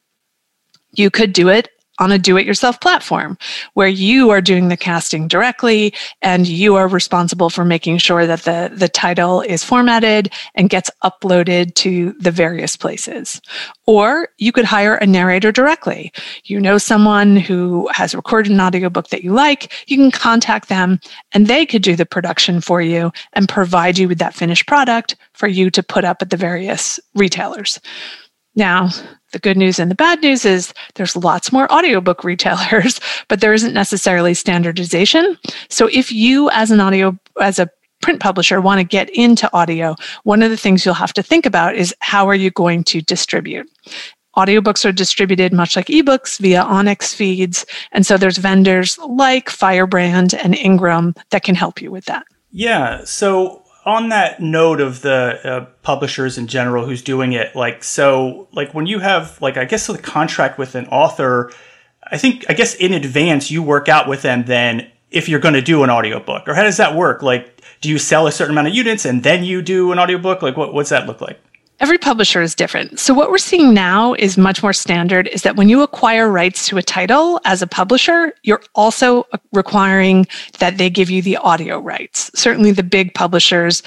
You 0.94 1.10
could 1.10 1.32
do 1.32 1.48
it 1.48 1.68
on 1.98 2.10
a 2.10 2.18
do 2.18 2.36
it 2.36 2.46
yourself 2.46 2.80
platform 2.80 3.36
where 3.74 3.88
you 3.88 4.30
are 4.30 4.40
doing 4.40 4.68
the 4.68 4.76
casting 4.76 5.28
directly 5.28 5.92
and 6.22 6.46
you 6.46 6.74
are 6.74 6.88
responsible 6.88 7.50
for 7.50 7.64
making 7.64 7.98
sure 7.98 8.26
that 8.26 8.42
the, 8.42 8.70
the 8.74 8.88
title 8.88 9.42
is 9.42 9.62
formatted 9.62 10.32
and 10.54 10.70
gets 10.70 10.90
uploaded 11.04 11.74
to 11.74 12.12
the 12.18 12.30
various 12.30 12.76
places. 12.76 13.40
Or 13.86 14.28
you 14.38 14.52
could 14.52 14.64
hire 14.64 14.94
a 14.94 15.06
narrator 15.06 15.52
directly. 15.52 16.12
You 16.44 16.60
know 16.60 16.78
someone 16.78 17.36
who 17.36 17.88
has 17.92 18.14
recorded 18.14 18.52
an 18.52 18.60
audiobook 18.60 19.08
that 19.08 19.24
you 19.24 19.32
like, 19.32 19.72
you 19.86 19.96
can 19.96 20.10
contact 20.10 20.68
them 20.68 20.98
and 21.32 21.46
they 21.46 21.66
could 21.66 21.82
do 21.82 21.94
the 21.94 22.06
production 22.06 22.60
for 22.60 22.80
you 22.80 23.12
and 23.34 23.48
provide 23.48 23.98
you 23.98 24.08
with 24.08 24.18
that 24.18 24.34
finished 24.34 24.66
product 24.66 25.16
for 25.34 25.46
you 25.46 25.70
to 25.70 25.82
put 25.82 26.04
up 26.04 26.22
at 26.22 26.30
the 26.30 26.36
various 26.36 26.98
retailers. 27.14 27.78
Now, 28.54 28.90
the 29.32 29.38
good 29.38 29.56
news 29.56 29.78
and 29.78 29.90
the 29.90 29.94
bad 29.94 30.20
news 30.22 30.44
is 30.44 30.72
there's 30.94 31.16
lots 31.16 31.52
more 31.52 31.70
audiobook 31.72 32.24
retailers, 32.24 33.00
but 33.28 33.40
there 33.40 33.52
isn't 33.52 33.74
necessarily 33.74 34.34
standardization. 34.34 35.36
So 35.68 35.88
if 35.92 36.12
you 36.12 36.50
as 36.50 36.70
an 36.70 36.80
audio 36.80 37.18
as 37.40 37.58
a 37.58 37.68
print 38.00 38.20
publisher 38.20 38.60
want 38.60 38.78
to 38.78 38.84
get 38.84 39.08
into 39.10 39.48
audio, 39.54 39.94
one 40.24 40.42
of 40.42 40.50
the 40.50 40.56
things 40.56 40.84
you'll 40.84 40.94
have 40.94 41.12
to 41.14 41.22
think 41.22 41.46
about 41.46 41.76
is 41.76 41.94
how 42.00 42.28
are 42.28 42.34
you 42.34 42.50
going 42.50 42.84
to 42.84 43.00
distribute? 43.00 43.68
Audiobooks 44.36 44.84
are 44.84 44.92
distributed 44.92 45.52
much 45.52 45.76
like 45.76 45.86
ebooks 45.86 46.38
via 46.38 46.64
ONIX 46.64 47.14
feeds. 47.14 47.66
And 47.92 48.06
so 48.06 48.16
there's 48.16 48.38
vendors 48.38 48.98
like 48.98 49.50
Firebrand 49.50 50.34
and 50.34 50.54
Ingram 50.54 51.14
that 51.30 51.42
can 51.44 51.54
help 51.54 51.82
you 51.82 51.90
with 51.90 52.06
that. 52.06 52.26
Yeah. 52.50 53.04
So 53.04 53.61
on 53.84 54.10
that 54.10 54.40
note 54.40 54.80
of 54.80 55.02
the 55.02 55.40
uh, 55.44 55.66
publishers 55.82 56.38
in 56.38 56.46
general 56.46 56.86
who's 56.86 57.02
doing 57.02 57.32
it 57.32 57.54
like 57.56 57.82
so 57.82 58.48
like 58.52 58.72
when 58.74 58.86
you 58.86 59.00
have 59.00 59.40
like 59.42 59.56
i 59.56 59.64
guess 59.64 59.86
the 59.88 59.98
contract 59.98 60.56
with 60.56 60.74
an 60.74 60.86
author 60.86 61.52
i 62.04 62.16
think 62.16 62.44
i 62.48 62.54
guess 62.54 62.74
in 62.76 62.92
advance 62.92 63.50
you 63.50 63.62
work 63.62 63.88
out 63.88 64.08
with 64.08 64.22
them 64.22 64.44
then 64.44 64.88
if 65.12 65.28
you're 65.28 65.40
going 65.40 65.54
to 65.54 65.62
do 65.62 65.84
an 65.84 65.90
audiobook 65.90 66.48
or 66.48 66.54
how 66.54 66.62
does 66.62 66.78
that 66.78 66.96
work? 66.96 67.22
Like 67.22 67.62
do 67.80 67.88
you 67.88 67.98
sell 67.98 68.26
a 68.26 68.32
certain 68.32 68.52
amount 68.52 68.68
of 68.68 68.74
units 68.74 69.04
and 69.04 69.22
then 69.22 69.44
you 69.44 69.62
do 69.62 69.92
an 69.92 69.98
audiobook? 69.98 70.42
Like 70.42 70.56
what, 70.56 70.74
what's 70.74 70.90
that 70.90 71.06
look 71.06 71.20
like 71.20 71.38
Every 71.82 71.98
publisher 71.98 72.40
is 72.40 72.54
different. 72.54 73.00
So 73.00 73.12
what 73.12 73.32
we're 73.32 73.38
seeing 73.38 73.74
now 73.74 74.14
is 74.14 74.38
much 74.38 74.62
more 74.62 74.72
standard 74.72 75.26
is 75.26 75.42
that 75.42 75.56
when 75.56 75.68
you 75.68 75.82
acquire 75.82 76.30
rights 76.30 76.64
to 76.68 76.78
a 76.78 76.82
title 76.82 77.40
as 77.44 77.60
a 77.60 77.66
publisher, 77.66 78.32
you're 78.44 78.62
also 78.76 79.26
requiring 79.52 80.28
that 80.60 80.78
they 80.78 80.88
give 80.88 81.10
you 81.10 81.22
the 81.22 81.36
audio 81.38 81.80
rights. 81.80 82.30
Certainly 82.36 82.70
the 82.70 82.84
big 82.84 83.12
publishers 83.14 83.82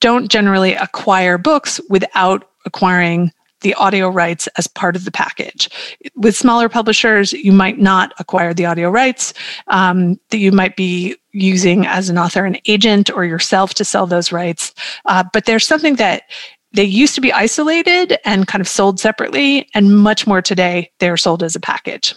don't 0.00 0.30
generally 0.30 0.74
acquire 0.74 1.38
books 1.38 1.80
without 1.88 2.46
acquiring 2.66 3.32
the 3.62 3.72
audio 3.74 4.10
rights 4.10 4.46
as 4.58 4.66
part 4.66 4.94
of 4.94 5.06
the 5.06 5.10
package. 5.10 5.70
With 6.16 6.36
smaller 6.36 6.68
publishers, 6.68 7.32
you 7.32 7.52
might 7.52 7.78
not 7.78 8.12
acquire 8.18 8.52
the 8.52 8.66
audio 8.66 8.90
rights, 8.90 9.32
um, 9.68 10.20
that 10.28 10.38
you 10.38 10.52
might 10.52 10.76
be 10.76 11.16
using 11.32 11.86
as 11.86 12.10
an 12.10 12.18
author 12.18 12.44
an 12.44 12.58
agent 12.66 13.10
or 13.10 13.24
yourself 13.24 13.74
to 13.74 13.84
sell 13.84 14.06
those 14.06 14.30
rights. 14.32 14.74
Uh, 15.06 15.24
but 15.32 15.46
there's 15.46 15.66
something 15.66 15.96
that 15.96 16.24
they 16.72 16.84
used 16.84 17.14
to 17.16 17.20
be 17.20 17.32
isolated 17.32 18.18
and 18.24 18.46
kind 18.46 18.60
of 18.60 18.68
sold 18.68 19.00
separately, 19.00 19.68
and 19.74 19.98
much 19.98 20.26
more 20.26 20.42
today, 20.42 20.90
they're 20.98 21.16
sold 21.16 21.42
as 21.42 21.56
a 21.56 21.60
package. 21.60 22.14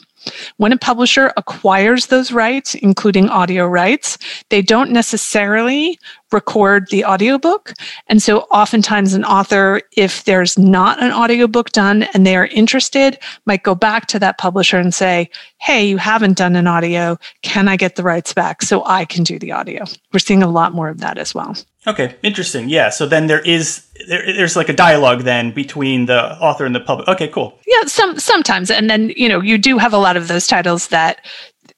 When 0.57 0.71
a 0.71 0.77
publisher 0.77 1.33
acquires 1.37 2.07
those 2.07 2.31
rights, 2.31 2.75
including 2.75 3.29
audio 3.29 3.65
rights, 3.67 4.17
they 4.49 4.61
don't 4.61 4.91
necessarily 4.91 5.99
record 6.31 6.87
the 6.89 7.05
audiobook. 7.05 7.73
And 8.07 8.21
so 8.21 8.41
oftentimes 8.51 9.13
an 9.13 9.25
author, 9.25 9.81
if 9.95 10.23
there's 10.23 10.57
not 10.57 11.01
an 11.01 11.11
audiobook 11.11 11.71
done 11.71 12.03
and 12.13 12.25
they 12.25 12.35
are 12.35 12.47
interested, 12.47 13.19
might 13.45 13.63
go 13.63 13.75
back 13.75 14.07
to 14.07 14.19
that 14.19 14.37
publisher 14.37 14.77
and 14.77 14.93
say, 14.93 15.29
Hey, 15.59 15.85
you 15.85 15.97
haven't 15.97 16.37
done 16.37 16.55
an 16.55 16.67
audio. 16.67 17.17
Can 17.41 17.67
I 17.67 17.75
get 17.75 17.95
the 17.95 18.03
rights 18.03 18.33
back 18.33 18.61
so 18.61 18.83
I 18.85 19.05
can 19.05 19.23
do 19.23 19.37
the 19.37 19.51
audio? 19.51 19.83
We're 20.11 20.19
seeing 20.19 20.43
a 20.43 20.49
lot 20.49 20.73
more 20.73 20.89
of 20.89 20.99
that 20.99 21.17
as 21.17 21.35
well. 21.35 21.55
Okay, 21.85 22.15
interesting. 22.23 22.69
Yeah, 22.69 22.89
so 22.89 23.05
then 23.05 23.27
there 23.27 23.41
is 23.41 23.85
there, 24.07 24.23
there's 24.33 24.55
like 24.55 24.69
a 24.69 24.73
dialogue 24.73 25.23
then 25.23 25.51
between 25.51 26.05
the 26.05 26.37
author 26.39 26.65
and 26.65 26.73
the 26.73 26.79
public. 26.79 27.07
Okay, 27.07 27.27
cool. 27.27 27.59
Yeah, 27.67 27.87
some 27.87 28.19
sometimes, 28.19 28.71
and 28.71 28.89
then 28.89 29.11
you 29.15 29.27
know 29.27 29.41
you 29.41 29.57
do 29.57 29.77
have 29.77 29.93
a 29.93 29.97
lot 29.97 30.15
of 30.15 30.27
those 30.27 30.47
titles 30.47 30.87
that 30.87 31.25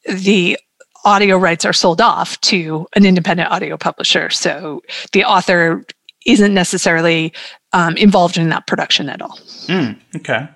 the 0.07 0.57
audio 1.05 1.37
rights 1.37 1.65
are 1.65 1.73
sold 1.73 2.01
off 2.01 2.39
to 2.41 2.87
an 2.95 3.05
independent 3.05 3.49
audio 3.51 3.77
publisher. 3.77 4.29
So 4.29 4.81
the 5.11 5.23
author 5.23 5.83
isn't 6.25 6.53
necessarily 6.53 7.33
um, 7.73 7.95
involved 7.97 8.37
in 8.37 8.49
that 8.49 8.67
production 8.67 9.09
at 9.09 9.21
all. 9.21 9.37
Mm, 9.67 9.99
okay. 10.15 10.47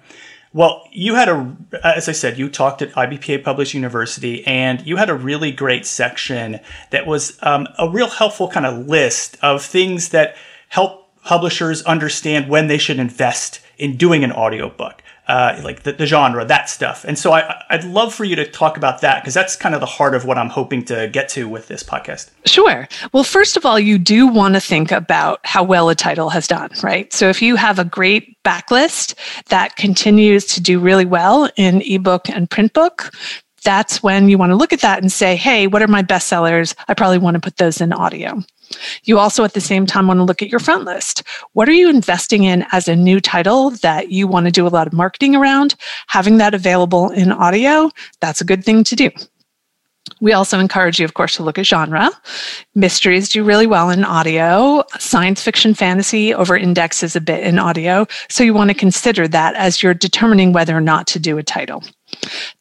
Well, 0.51 0.87
you 0.91 1.13
had 1.13 1.29
a, 1.29 1.55
as 1.83 2.09
I 2.09 2.11
said, 2.11 2.39
you 2.39 2.49
talked 2.49 2.81
at 2.81 2.91
IBPA 2.93 3.43
Publishing 3.43 3.79
University, 3.79 4.45
and 4.47 4.85
you 4.85 4.95
had 4.95 5.09
a 5.09 5.15
really 5.15 5.51
great 5.51 5.85
section 5.85 6.59
that 6.89 7.05
was 7.05 7.37
um, 7.43 7.67
a 7.77 7.87
real 7.87 8.09
helpful 8.09 8.49
kind 8.49 8.65
of 8.65 8.87
list 8.87 9.37
of 9.43 9.63
things 9.63 10.09
that 10.09 10.35
help 10.69 11.07
publishers 11.23 11.83
understand 11.83 12.49
when 12.49 12.67
they 12.67 12.79
should 12.79 12.97
invest 12.97 13.61
in 13.77 13.95
doing 13.95 14.23
an 14.23 14.31
audiobook 14.31 15.03
uh, 15.29 15.61
like 15.63 15.83
the, 15.83 15.93
the, 15.93 16.07
genre, 16.07 16.43
that 16.43 16.69
stuff. 16.69 17.05
And 17.05 17.17
so 17.17 17.31
I, 17.31 17.63
I'd 17.69 17.83
love 17.83 18.15
for 18.15 18.23
you 18.23 18.35
to 18.35 18.49
talk 18.49 18.77
about 18.77 19.01
that 19.01 19.21
because 19.21 19.35
that's 19.35 19.55
kind 19.55 19.75
of 19.75 19.79
the 19.79 19.85
heart 19.85 20.15
of 20.15 20.25
what 20.25 20.39
I'm 20.39 20.49
hoping 20.49 20.83
to 20.85 21.07
get 21.07 21.29
to 21.29 21.47
with 21.47 21.67
this 21.67 21.83
podcast. 21.83 22.31
Sure. 22.47 22.87
Well, 23.13 23.23
first 23.23 23.55
of 23.55 23.63
all, 23.63 23.79
you 23.79 23.99
do 23.99 24.25
want 24.25 24.55
to 24.55 24.59
think 24.59 24.91
about 24.91 25.39
how 25.43 25.63
well 25.63 25.87
a 25.89 25.95
title 25.95 26.29
has 26.29 26.47
done, 26.47 26.71
right? 26.81 27.13
So 27.13 27.29
if 27.29 27.43
you 27.43 27.55
have 27.57 27.77
a 27.77 27.85
great 27.85 28.41
backlist 28.43 29.13
that 29.49 29.75
continues 29.75 30.45
to 30.45 30.61
do 30.61 30.79
really 30.79 31.05
well 31.05 31.47
in 31.57 31.83
ebook 31.83 32.27
and 32.27 32.49
print 32.49 32.73
book, 32.73 33.11
that's 33.61 34.01
when 34.03 34.29
you 34.29 34.37
want 34.37 34.51
to 34.51 34.55
look 34.55 34.73
at 34.73 34.81
that 34.81 35.01
and 35.01 35.11
say, 35.11 35.35
hey, 35.35 35.67
what 35.67 35.81
are 35.81 35.87
my 35.87 36.03
bestsellers? 36.03 36.75
I 36.87 36.93
probably 36.93 37.17
want 37.17 37.35
to 37.35 37.41
put 37.41 37.57
those 37.57 37.81
in 37.81 37.93
audio. 37.93 38.43
You 39.03 39.17
also, 39.17 39.43
at 39.43 39.53
the 39.53 39.61
same 39.61 39.85
time, 39.85 40.07
want 40.07 40.19
to 40.19 40.23
look 40.23 40.41
at 40.41 40.49
your 40.49 40.59
front 40.59 40.85
list. 40.85 41.23
What 41.53 41.67
are 41.67 41.73
you 41.73 41.89
investing 41.89 42.43
in 42.43 42.65
as 42.71 42.87
a 42.87 42.95
new 42.95 43.19
title 43.19 43.71
that 43.71 44.11
you 44.11 44.27
want 44.27 44.45
to 44.45 44.51
do 44.51 44.67
a 44.67 44.69
lot 44.69 44.87
of 44.87 44.93
marketing 44.93 45.35
around? 45.35 45.75
Having 46.07 46.37
that 46.37 46.53
available 46.53 47.09
in 47.09 47.31
audio, 47.31 47.89
that's 48.21 48.41
a 48.41 48.45
good 48.45 48.63
thing 48.63 48.83
to 48.83 48.95
do. 48.95 49.09
We 50.21 50.33
also 50.33 50.59
encourage 50.59 50.99
you, 50.99 51.05
of 51.05 51.13
course, 51.13 51.35
to 51.35 51.43
look 51.43 51.57
at 51.57 51.65
genre. 51.65 52.09
Mysteries 52.75 53.29
do 53.29 53.43
really 53.43 53.67
well 53.67 53.89
in 53.89 54.03
audio. 54.03 54.83
Science 54.97 55.41
fiction 55.41 55.73
fantasy 55.73 56.33
over 56.33 56.57
indexes 56.57 57.15
a 57.15 57.21
bit 57.21 57.43
in 57.43 57.59
audio. 57.59 58.05
So 58.29 58.43
you 58.43 58.53
want 58.53 58.69
to 58.69 58.73
consider 58.73 59.27
that 59.27 59.55
as 59.55 59.81
you're 59.81 59.93
determining 59.93 60.51
whether 60.51 60.75
or 60.75 60.81
not 60.81 61.07
to 61.07 61.19
do 61.19 61.37
a 61.37 61.43
title. 61.43 61.83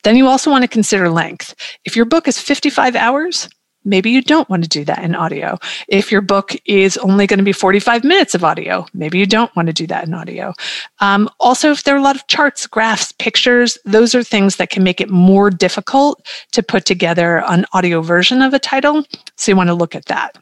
Then 0.05 0.17
you 0.17 0.27
also 0.27 0.51
want 0.51 0.63
to 0.63 0.69
consider 0.69 1.11
length. 1.11 1.55
If 1.85 1.97
your 1.97 2.05
book 2.05 2.29
is 2.29 2.41
55 2.41 2.97
hours, 2.97 3.49
maybe 3.85 4.11
you 4.11 4.23
don't 4.23 4.49
want 4.49 4.63
to 4.63 4.69
do 4.69 4.85
that 4.85 5.03
in 5.03 5.15
audio. 5.15 5.59
If 5.89 6.13
your 6.13 6.21
book 6.21 6.55
is 6.67 6.97
only 6.99 7.27
going 7.27 7.39
to 7.39 7.45
be 7.45 7.53
45 7.53 8.05
minutes 8.05 8.35
of 8.35 8.45
audio, 8.45 8.87
maybe 8.93 9.19
you 9.19 9.27
don't 9.27 9.55
want 9.57 9.67
to 9.67 9.73
do 9.73 9.87
that 9.87 10.07
in 10.07 10.15
audio. 10.15 10.53
Um, 11.01 11.29
also, 11.41 11.71
if 11.71 11.85
there 11.85 11.95
are 11.95 11.99
a 11.99 12.03
lot 12.03 12.17
of 12.17 12.27
charts, 12.27 12.67
graphs, 12.67 13.13
pictures, 13.13 13.79
those 13.85 14.15
are 14.15 14.23
things 14.23 14.57
that 14.57 14.71
can 14.71 14.83
make 14.85 15.01
it 15.01 15.11
more 15.11 15.51
difficult 15.51 16.27
to 16.53 16.63
put 16.63 16.85
together 16.85 17.43
an 17.47 17.65
audio 17.73 18.03
version 18.03 18.43
of 18.43 18.55
a 18.55 18.59
title. 18.59 19.05
So 19.37 19.53
you 19.53 19.57
want 19.57 19.69
to 19.69 19.75
look 19.75 19.95
at 19.95 20.07
that. 20.07 20.37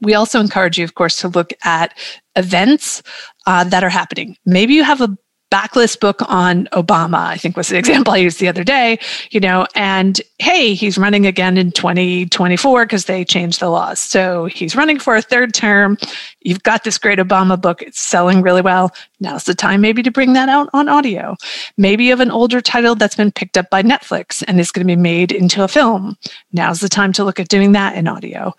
We 0.00 0.14
also 0.14 0.40
encourage 0.40 0.76
you, 0.76 0.84
of 0.84 0.94
course, 0.94 1.16
to 1.16 1.28
look 1.28 1.52
at 1.64 1.96
events 2.36 3.02
uh, 3.46 3.64
that 3.64 3.84
are 3.84 3.90
happening. 3.90 4.36
Maybe 4.44 4.74
you 4.74 4.84
have 4.84 5.00
a 5.00 5.16
backlist 5.50 6.00
book 6.00 6.20
on 6.28 6.66
Obama, 6.72 7.26
I 7.26 7.36
think 7.36 7.56
was 7.56 7.68
the 7.68 7.78
example 7.84 8.12
I 8.12 8.18
used 8.18 8.40
the 8.40 8.48
other 8.48 8.64
day, 8.64 8.98
you 9.30 9.40
know, 9.40 9.66
and 9.74 10.20
hey, 10.38 10.74
he's 10.74 10.98
running 10.98 11.26
again 11.26 11.56
in 11.56 11.70
2024 11.70 12.86
because 12.86 13.04
they 13.04 13.24
changed 13.24 13.60
the 13.60 13.68
laws. 13.68 14.00
So 14.00 14.46
he's 14.46 14.74
running 14.74 14.98
for 14.98 15.16
a 15.16 15.22
third 15.22 15.54
term. 15.54 15.96
You've 16.40 16.62
got 16.62 16.84
this 16.84 16.98
great 16.98 17.18
Obama 17.18 17.60
book, 17.60 17.82
it's 17.82 18.00
selling 18.00 18.42
really 18.42 18.62
well. 18.62 18.92
Now's 19.20 19.44
the 19.44 19.54
time 19.54 19.80
maybe 19.80 20.02
to 20.02 20.10
bring 20.10 20.34
that 20.34 20.48
out 20.48 20.68
on 20.72 20.88
audio. 20.88 21.36
Maybe 21.78 22.10
of 22.10 22.20
an 22.20 22.30
older 22.30 22.60
title 22.60 22.94
that's 22.94 23.16
been 23.16 23.32
picked 23.32 23.56
up 23.56 23.70
by 23.70 23.82
Netflix 23.82 24.44
and 24.46 24.60
is 24.60 24.70
going 24.70 24.86
to 24.86 24.92
be 24.92 25.00
made 25.00 25.32
into 25.32 25.64
a 25.64 25.68
film. 25.68 26.16
Now's 26.52 26.80
the 26.80 26.88
time 26.88 27.12
to 27.14 27.24
look 27.24 27.40
at 27.40 27.48
doing 27.48 27.72
that 27.72 27.96
in 27.96 28.06
audio. 28.06 28.54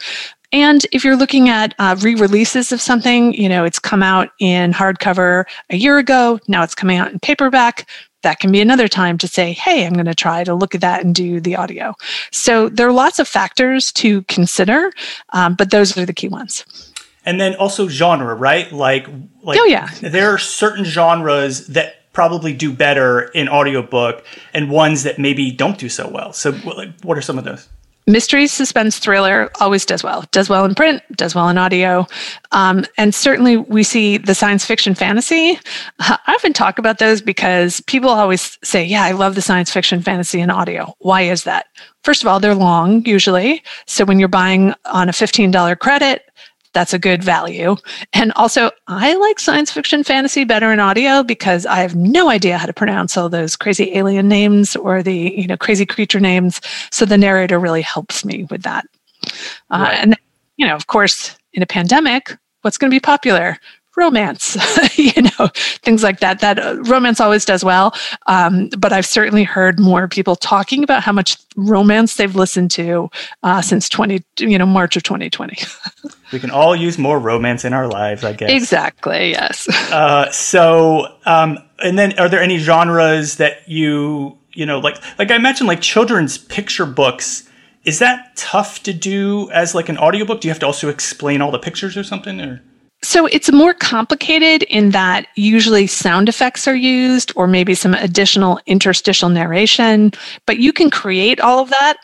And 0.55 0.85
if 0.93 1.03
you're 1.03 1.17
looking 1.17 1.49
at 1.49 1.75
uh, 1.79 1.97
re 1.99 2.15
releases 2.15 2.71
of 2.71 2.79
something, 2.79 3.33
you 3.33 3.49
know, 3.49 3.65
it's 3.65 3.77
come 3.77 4.01
out 4.01 4.29
in 4.39 4.71
hardcover 4.71 5.43
a 5.69 5.75
year 5.75 5.97
ago, 5.97 6.39
now 6.47 6.63
it's 6.63 6.73
coming 6.73 6.95
out 6.97 7.11
in 7.11 7.19
paperback. 7.19 7.89
That 8.23 8.39
can 8.39 8.53
be 8.53 8.61
another 8.61 8.87
time 8.87 9.17
to 9.17 9.27
say, 9.27 9.51
hey, 9.51 9.85
I'm 9.85 9.91
going 9.91 10.05
to 10.05 10.15
try 10.15 10.45
to 10.45 10.55
look 10.55 10.73
at 10.73 10.79
that 10.79 11.03
and 11.03 11.13
do 11.13 11.41
the 11.41 11.57
audio. 11.57 11.93
So 12.31 12.69
there 12.69 12.87
are 12.87 12.93
lots 12.93 13.19
of 13.19 13.27
factors 13.27 13.91
to 13.93 14.21
consider, 14.23 14.93
um, 15.33 15.55
but 15.55 15.71
those 15.71 15.97
are 15.97 16.05
the 16.05 16.13
key 16.13 16.29
ones. 16.29 16.63
And 17.25 17.37
then 17.37 17.55
also 17.55 17.89
genre, 17.89 18.33
right? 18.33 18.71
Like, 18.71 19.07
like 19.43 19.59
oh, 19.59 19.65
yeah. 19.65 19.89
there 20.01 20.33
are 20.33 20.37
certain 20.37 20.85
genres 20.85 21.67
that 21.67 22.13
probably 22.13 22.53
do 22.53 22.71
better 22.71 23.23
in 23.23 23.49
audiobook 23.49 24.23
and 24.53 24.71
ones 24.71 25.03
that 25.03 25.19
maybe 25.19 25.51
don't 25.51 25.77
do 25.77 25.89
so 25.89 26.07
well. 26.07 26.31
So, 26.31 26.53
what 26.53 27.17
are 27.17 27.21
some 27.21 27.37
of 27.37 27.43
those? 27.43 27.67
Mystery 28.07 28.47
suspense 28.47 28.99
thriller 28.99 29.49
always 29.59 29.85
does 29.85 30.03
well. 30.03 30.25
Does 30.31 30.49
well 30.49 30.65
in 30.65 30.75
print 30.75 31.01
does 31.15 31.33
well 31.33 31.49
in 31.49 31.57
audio. 31.57 32.05
Um, 32.51 32.85
and 32.97 33.13
certainly 33.13 33.57
we 33.57 33.83
see 33.83 34.17
the 34.17 34.35
science 34.35 34.65
fiction 34.65 34.95
fantasy. 34.95 35.59
I 35.99 36.19
often 36.27 36.53
talk 36.53 36.77
about 36.77 36.99
those 36.99 37.21
because 37.21 37.81
people 37.81 38.09
always 38.09 38.57
say 38.63 38.83
yeah 38.83 39.03
i 39.03 39.11
love 39.11 39.35
the 39.35 39.41
science 39.41 39.71
fiction 39.71 40.01
fantasy 40.01 40.39
in 40.39 40.49
audio. 40.49 40.93
Why 40.99 41.21
is 41.21 41.43
that? 41.43 41.67
First 42.03 42.21
of 42.21 42.27
all 42.27 42.39
they're 42.39 42.55
long 42.55 43.05
usually. 43.05 43.63
So 43.87 44.05
when 44.05 44.19
you're 44.19 44.27
buying 44.27 44.73
on 44.85 45.09
a 45.09 45.13
$15 45.13 45.79
credit 45.79 46.29
that's 46.75 46.93
a 46.93 46.99
good 46.99 47.23
value. 47.23 47.77
And 48.13 48.31
also, 48.33 48.69
I 48.87 49.15
like 49.15 49.39
science 49.39 49.71
fiction 49.71 50.03
fantasy 50.03 50.43
better 50.43 50.71
in 50.71 50.79
audio 50.79 51.23
because 51.23 51.65
I 51.65 51.77
have 51.77 51.95
no 51.95 52.29
idea 52.29 52.57
how 52.57 52.67
to 52.67 52.73
pronounce 52.73 53.17
all 53.17 53.29
those 53.29 53.55
crazy 53.55 53.95
alien 53.95 54.27
names 54.27 54.75
or 54.75 55.01
the 55.01 55.33
you 55.35 55.47
know 55.47 55.57
crazy 55.57 55.85
creature 55.85 56.19
names. 56.19 56.61
So 56.91 57.05
the 57.05 57.17
narrator 57.17 57.57
really 57.57 57.81
helps 57.81 58.23
me 58.23 58.45
with 58.51 58.61
that. 58.63 58.85
Uh. 59.71 59.89
And 59.93 60.15
you 60.57 60.67
know, 60.67 60.75
of 60.75 60.87
course, 60.87 61.35
in 61.53 61.63
a 61.63 61.65
pandemic, 61.65 62.37
what's 62.61 62.77
going 62.77 62.91
to 62.91 62.95
be 62.95 62.99
popular? 62.99 63.57
Romance, 63.95 64.57
you 64.97 65.21
know, 65.21 65.47
things 65.83 66.03
like 66.03 66.19
that. 66.19 66.39
That 66.39 66.59
uh, 66.59 66.77
romance 66.83 67.19
always 67.19 67.45
does 67.45 67.63
well. 67.63 67.95
Um, 68.27 68.69
but 68.77 68.93
I've 68.93 69.05
certainly 69.05 69.43
heard 69.43 69.79
more 69.79 70.07
people 70.07 70.35
talking 70.35 70.83
about 70.83 71.03
how 71.03 71.11
much 71.11 71.37
romance 71.55 72.15
they've 72.15 72.35
listened 72.35 72.71
to 72.71 73.09
uh, 73.43 73.61
since 73.61 73.89
20, 73.89 74.23
you 74.39 74.57
know, 74.57 74.65
March 74.65 74.95
of 74.95 75.03
2020. 75.03 75.57
we 76.33 76.39
can 76.39 76.51
all 76.51 76.75
use 76.75 76.97
more 76.97 77.19
romance 77.19 77.65
in 77.65 77.73
our 77.73 77.87
lives, 77.87 78.23
I 78.23 78.33
guess. 78.33 78.51
Exactly. 78.51 79.31
Yes. 79.31 79.67
Uh, 79.95 80.29
so, 80.31 81.07
um, 81.25 81.57
and 81.79 81.97
then 81.97 82.17
are 82.19 82.27
there 82.27 82.41
any 82.41 82.57
genres 82.57 83.37
that 83.37 83.67
you, 83.67 84.37
you 84.51 84.65
know, 84.65 84.79
like, 84.79 84.97
like 85.17 85.31
I 85.31 85.37
mentioned, 85.37 85.67
like 85.67 85.79
children's 85.79 86.37
picture 86.37 86.85
books, 86.85 87.47
is 87.85 87.99
that 87.99 88.35
tough 88.35 88.83
to 88.83 88.93
do 88.93 89.49
as 89.51 89.73
like 89.73 89.87
an 89.87 89.97
audiobook? 89.97 90.41
Do 90.41 90.47
you 90.47 90.51
have 90.51 90.59
to 90.59 90.65
also 90.65 90.89
explain 90.89 91.41
all 91.41 91.51
the 91.51 91.59
pictures 91.59 91.95
or 91.95 92.03
something 92.03 92.41
or? 92.41 92.61
So 93.05 93.27
it's 93.27 93.51
more 93.51 93.75
complicated 93.75 94.63
in 94.63 94.89
that 94.89 95.27
usually 95.35 95.85
sound 95.85 96.27
effects 96.27 96.67
are 96.67 96.75
used 96.75 97.31
or 97.35 97.45
maybe 97.45 97.75
some 97.75 97.93
additional 97.93 98.59
interstitial 98.65 99.29
narration, 99.29 100.11
but 100.47 100.57
you 100.57 100.73
can 100.73 100.89
create 100.89 101.39
all 101.39 101.59
of 101.59 101.69
that. 101.69 101.97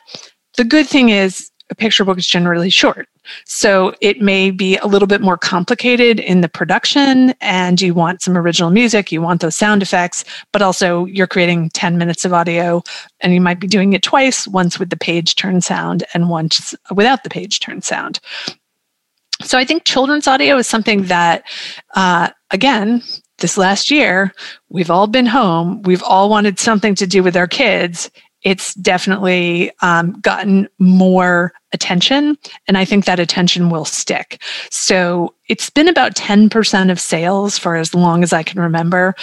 The 0.57 0.63
good 0.63 0.87
thing 0.87 1.09
is 1.09 1.49
a 1.71 1.75
picture 1.75 2.05
book 2.05 2.19
is 2.19 2.27
generally 2.27 2.69
short. 2.69 3.07
So 3.45 3.95
it 3.99 4.21
may 4.21 4.51
be 4.51 4.77
a 4.77 4.85
little 4.85 5.07
bit 5.07 5.21
more 5.21 5.37
complicated 5.37 6.19
in 6.19 6.41
the 6.41 6.49
production 6.49 7.33
and 7.41 7.81
you 7.81 7.95
want 7.95 8.21
some 8.21 8.37
original 8.37 8.69
music, 8.69 9.11
you 9.11 9.23
want 9.23 9.41
those 9.41 9.55
sound 9.55 9.81
effects, 9.81 10.23
but 10.53 10.61
also 10.61 11.05
you're 11.05 11.25
creating 11.25 11.71
10 11.71 11.97
minutes 11.97 12.25
of 12.25 12.33
audio 12.33 12.83
and 13.21 13.33
you 13.33 13.41
might 13.41 13.59
be 13.59 13.67
doing 13.67 13.93
it 13.93 14.03
twice, 14.03 14.47
once 14.47 14.77
with 14.77 14.91
the 14.91 14.97
page 14.97 15.33
turn 15.33 15.61
sound 15.61 16.03
and 16.13 16.29
once 16.29 16.75
without 16.93 17.23
the 17.23 17.29
page 17.29 17.59
turn 17.59 17.81
sound. 17.81 18.19
So 19.43 19.57
I 19.57 19.65
think 19.65 19.83
children's 19.83 20.27
audio 20.27 20.57
is 20.57 20.67
something 20.67 21.03
that, 21.03 21.43
uh, 21.95 22.29
again, 22.51 23.01
this 23.39 23.57
last 23.57 23.91
year, 23.91 24.33
we've 24.69 24.91
all 24.91 25.07
been 25.07 25.25
home. 25.25 25.81
We've 25.83 26.03
all 26.03 26.29
wanted 26.29 26.59
something 26.59 26.95
to 26.95 27.07
do 27.07 27.23
with 27.23 27.35
our 27.35 27.47
kids. 27.47 28.09
It's 28.43 28.73
definitely 28.75 29.71
um, 29.81 30.19
gotten 30.21 30.67
more 30.79 31.53
attention, 31.73 32.37
and 32.67 32.77
I 32.77 32.85
think 32.85 33.05
that 33.05 33.19
attention 33.19 33.69
will 33.69 33.85
stick. 33.85 34.41
So 34.71 35.35
it's 35.47 35.69
been 35.69 35.87
about 35.87 36.15
10% 36.15 36.91
of 36.91 36.99
sales 36.99 37.57
for 37.57 37.75
as 37.75 37.93
long 37.93 38.23
as 38.23 38.33
I 38.33 38.43
can 38.43 38.59
remember 38.59 39.15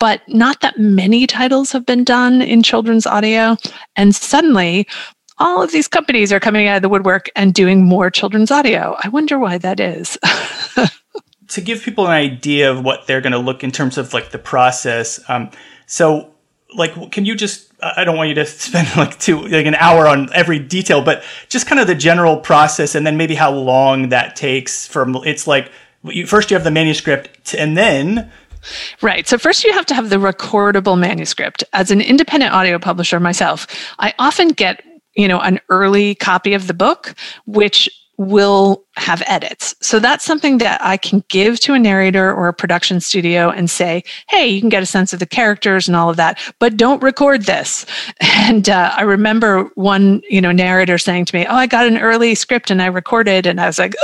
but 0.00 0.22
not 0.26 0.62
that 0.62 0.78
many 0.78 1.26
titles 1.26 1.70
have 1.70 1.86
been 1.86 2.02
done 2.02 2.42
in 2.42 2.62
children's 2.62 3.06
audio. 3.06 3.56
And 3.94 4.16
suddenly, 4.16 4.88
all 5.40 5.62
of 5.62 5.72
these 5.72 5.88
companies 5.88 6.32
are 6.32 6.38
coming 6.40 6.68
out 6.68 6.76
of 6.76 6.82
the 6.82 6.88
woodwork 6.88 7.30
and 7.34 7.52
doing 7.52 7.84
more 7.84 8.10
children's 8.10 8.50
audio. 8.50 8.96
I 9.02 9.08
wonder 9.08 9.38
why 9.38 9.58
that 9.58 9.80
is. 9.80 10.18
to 11.48 11.60
give 11.60 11.82
people 11.82 12.06
an 12.06 12.12
idea 12.12 12.70
of 12.70 12.84
what 12.84 13.06
they're 13.06 13.20
going 13.20 13.32
to 13.32 13.38
look 13.38 13.64
in 13.64 13.72
terms 13.72 13.98
of 13.98 14.14
like 14.14 14.30
the 14.30 14.38
process. 14.38 15.18
Um, 15.28 15.50
so, 15.86 16.32
like, 16.76 17.10
can 17.10 17.24
you 17.24 17.34
just 17.34 17.70
I 17.82 18.04
don't 18.04 18.16
want 18.16 18.28
you 18.28 18.34
to 18.36 18.46
spend 18.46 18.94
like 18.96 19.18
two, 19.18 19.40
like 19.40 19.66
an 19.66 19.74
hour 19.74 20.06
on 20.06 20.32
every 20.32 20.58
detail, 20.58 21.02
but 21.02 21.24
just 21.48 21.66
kind 21.66 21.80
of 21.80 21.86
the 21.86 21.94
general 21.94 22.36
process 22.38 22.94
and 22.94 23.06
then 23.06 23.16
maybe 23.16 23.34
how 23.34 23.50
long 23.50 24.10
that 24.10 24.36
takes 24.36 24.86
from, 24.86 25.16
it's 25.24 25.46
like, 25.46 25.72
you, 26.04 26.26
first 26.26 26.50
you 26.50 26.54
have 26.54 26.64
the 26.64 26.70
manuscript 26.70 27.54
and 27.54 27.76
then 27.76 28.30
Right. 29.00 29.26
So 29.26 29.38
first 29.38 29.64
you 29.64 29.72
have 29.72 29.86
to 29.86 29.94
have 29.94 30.10
the 30.10 30.16
recordable 30.16 30.98
manuscript. 30.98 31.64
As 31.72 31.90
an 31.90 32.00
independent 32.00 32.52
audio 32.52 32.78
publisher 32.78 33.18
myself, 33.18 33.66
I 33.98 34.12
often 34.18 34.48
get, 34.48 34.84
you 35.14 35.28
know, 35.28 35.40
an 35.40 35.60
early 35.68 36.14
copy 36.14 36.54
of 36.54 36.66
the 36.66 36.74
book 36.74 37.14
which 37.46 37.88
will 38.20 38.84
have 38.96 39.22
edits. 39.26 39.74
So 39.80 39.98
that's 39.98 40.26
something 40.26 40.58
that 40.58 40.78
I 40.84 40.98
can 40.98 41.24
give 41.30 41.58
to 41.60 41.72
a 41.72 41.78
narrator 41.78 42.30
or 42.30 42.48
a 42.48 42.52
production 42.52 43.00
studio 43.00 43.48
and 43.48 43.70
say, 43.70 44.04
hey, 44.28 44.46
you 44.46 44.60
can 44.60 44.68
get 44.68 44.82
a 44.82 44.86
sense 44.86 45.14
of 45.14 45.20
the 45.20 45.26
characters 45.26 45.88
and 45.88 45.96
all 45.96 46.10
of 46.10 46.18
that, 46.18 46.38
but 46.58 46.76
don't 46.76 47.02
record 47.02 47.44
this. 47.46 47.86
And 48.50 48.68
uh, 48.68 48.92
I 48.96 49.02
remember 49.02 49.70
one, 49.74 50.22
you 50.28 50.40
know, 50.40 50.50
narrator 50.50 50.98
saying 50.98 51.26
to 51.26 51.36
me, 51.36 51.46
oh, 51.46 51.54
I 51.54 51.66
got 51.66 51.86
an 51.86 51.98
early 51.98 52.34
script 52.34 52.70
and 52.70 52.82
I 52.82 52.86
recorded. 52.86 53.46
And 53.46 53.60
I 53.60 53.66
was 53.66 53.78
like, 53.78 53.94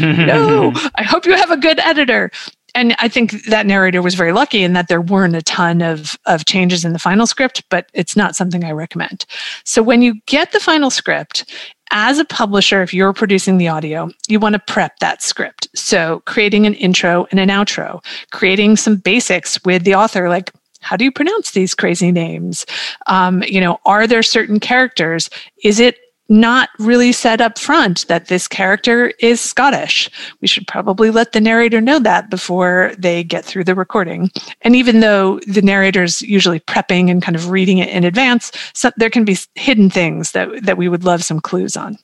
no, 0.00 0.72
I 0.96 1.04
hope 1.04 1.24
you 1.24 1.34
have 1.34 1.50
a 1.50 1.56
good 1.56 1.78
editor 1.80 2.30
and 2.78 2.94
I 2.98 3.08
think 3.08 3.44
that 3.44 3.66
narrator 3.66 4.00
was 4.00 4.14
very 4.14 4.32
lucky 4.32 4.62
in 4.62 4.72
that 4.74 4.86
there 4.86 5.00
weren't 5.00 5.34
a 5.34 5.42
ton 5.42 5.82
of, 5.82 6.16
of 6.26 6.44
changes 6.44 6.84
in 6.84 6.92
the 6.92 6.98
final 6.98 7.26
script, 7.26 7.64
but 7.70 7.90
it's 7.92 8.16
not 8.16 8.36
something 8.36 8.64
I 8.64 8.70
recommend. 8.70 9.26
So 9.64 9.82
when 9.82 10.00
you 10.00 10.14
get 10.26 10.52
the 10.52 10.60
final 10.60 10.88
script, 10.88 11.52
as 11.90 12.18
a 12.18 12.24
publisher, 12.24 12.82
if 12.82 12.94
you're 12.94 13.12
producing 13.12 13.58
the 13.58 13.66
audio, 13.66 14.10
you 14.28 14.38
want 14.38 14.52
to 14.52 14.58
prep 14.60 14.98
that 15.00 15.22
script. 15.22 15.68
So 15.74 16.22
creating 16.26 16.66
an 16.66 16.74
intro 16.74 17.26
and 17.30 17.40
an 17.40 17.48
outro, 17.48 18.04
creating 18.30 18.76
some 18.76 18.96
basics 18.96 19.58
with 19.64 19.84
the 19.84 19.94
author, 19.94 20.28
like 20.28 20.52
how 20.80 20.96
do 20.96 21.04
you 21.04 21.10
pronounce 21.10 21.50
these 21.50 21.74
crazy 21.74 22.12
names? 22.12 22.64
Um, 23.06 23.42
you 23.42 23.60
know, 23.60 23.80
are 23.86 24.06
there 24.06 24.22
certain 24.22 24.60
characters? 24.60 25.30
Is 25.64 25.80
it 25.80 25.98
not 26.28 26.68
really 26.78 27.12
said 27.12 27.40
up 27.40 27.58
front 27.58 28.06
that 28.08 28.26
this 28.26 28.46
character 28.46 29.12
is 29.20 29.40
Scottish. 29.40 30.10
We 30.40 30.48
should 30.48 30.66
probably 30.66 31.10
let 31.10 31.32
the 31.32 31.40
narrator 31.40 31.80
know 31.80 31.98
that 32.00 32.30
before 32.30 32.92
they 32.98 33.24
get 33.24 33.44
through 33.44 33.64
the 33.64 33.74
recording. 33.74 34.30
And 34.62 34.76
even 34.76 35.00
though 35.00 35.40
the 35.46 35.62
narrator's 35.62 36.20
usually 36.22 36.60
prepping 36.60 37.10
and 37.10 37.22
kind 37.22 37.36
of 37.36 37.50
reading 37.50 37.78
it 37.78 37.88
in 37.88 38.04
advance, 38.04 38.52
so 38.74 38.90
there 38.96 39.10
can 39.10 39.24
be 39.24 39.38
hidden 39.54 39.88
things 39.88 40.32
that, 40.32 40.48
that 40.64 40.76
we 40.76 40.88
would 40.88 41.04
love 41.04 41.24
some 41.24 41.40
clues 41.40 41.76
on. 41.76 41.96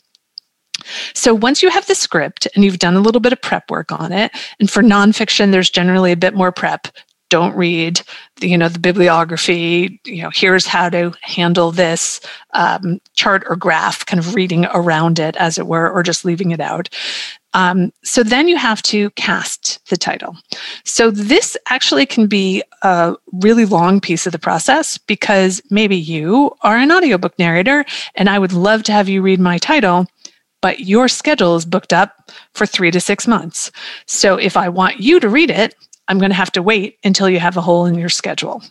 So 1.14 1.35
once 1.35 1.62
you 1.62 1.71
have 1.71 1.87
the 1.87 1.95
script 1.95 2.49
and 2.54 2.64
you've 2.64 2.78
done 2.78 2.97
a 2.97 3.00
little 3.00 3.21
bit 3.21 3.33
of 3.33 3.40
prep 3.40 3.71
work 3.71 3.93
on 3.93 4.12
it, 4.12 4.33
and 4.59 4.71
for 4.71 4.83
nonfiction, 4.83 5.50
there's 5.50 5.71
generally 5.71 6.12
a 6.12 6.16
bit 6.16 6.35
more 6.35 6.52
prep 6.52 6.88
don't 7.31 7.57
read 7.57 8.00
the, 8.37 8.49
you 8.49 8.59
know 8.59 8.69
the 8.69 8.78
bibliography 8.78 10.00
you 10.04 10.23
know 10.23 10.31
here's 10.33 10.66
how 10.66 10.88
to 10.88 11.12
handle 11.23 11.71
this 11.71 12.21
um, 12.52 13.00
chart 13.14 13.45
or 13.49 13.57
graph 13.57 14.04
kind 14.07 14.21
of 14.21 14.35
reading 14.35 14.66
around 14.66 15.19
it 15.19 15.37
as 15.37 15.59
it 15.59 15.66
were 15.66 15.90
or 15.90 16.02
just 16.02 16.25
leaving 16.25 16.50
it 16.50 16.61
out 16.61 16.88
um, 17.54 17.93
so 18.02 18.25
then 18.25 18.49
you 18.49 18.57
have 18.57 18.83
to 18.83 19.11
cast 19.11 19.85
the 19.88 19.97
title 19.97 20.37
so 20.85 21.11
this 21.11 21.57
actually 21.69 22.07
can 22.07 22.26
be 22.26 22.62
a 22.83 23.14
really 23.33 23.64
long 23.64 24.00
piece 24.00 24.26
of 24.26 24.33
the 24.33 24.38
process 24.38 24.99
because 24.99 25.62
maybe 25.71 25.97
you 25.97 26.54
are 26.62 26.76
an 26.76 26.93
audiobook 26.93 27.38
narrator 27.38 27.85
and 28.14 28.28
i 28.28 28.38
would 28.38 28.52
love 28.52 28.83
to 28.83 28.93
have 28.93 29.09
you 29.09 29.23
read 29.23 29.40
my 29.40 29.59
title 29.59 30.07
but 30.64 30.81
your 30.81 31.09
schedule 31.09 31.57
is 31.57 31.66
booked 31.66 31.93
up 31.93 32.31
for 32.54 32.64
three 32.64 32.90
to 32.90 32.99
six 32.99 33.28
months. 33.28 33.71
So 34.07 34.37
if 34.37 34.57
I 34.57 34.71
want 34.71 34.99
you 34.99 35.21
to 35.21 35.28
read 35.28 35.50
it, 35.50 35.75
I'm 36.08 36.18
going 36.18 36.30
to 36.30 36.37
have 36.37 36.52
to 36.52 36.62
wait 36.62 36.99
until 37.04 37.28
you 37.28 37.40
have 37.40 37.56
a 37.56 37.61
hole 37.61 37.87
in 37.87 37.94
your 37.94 38.08
schedule. 38.08 38.62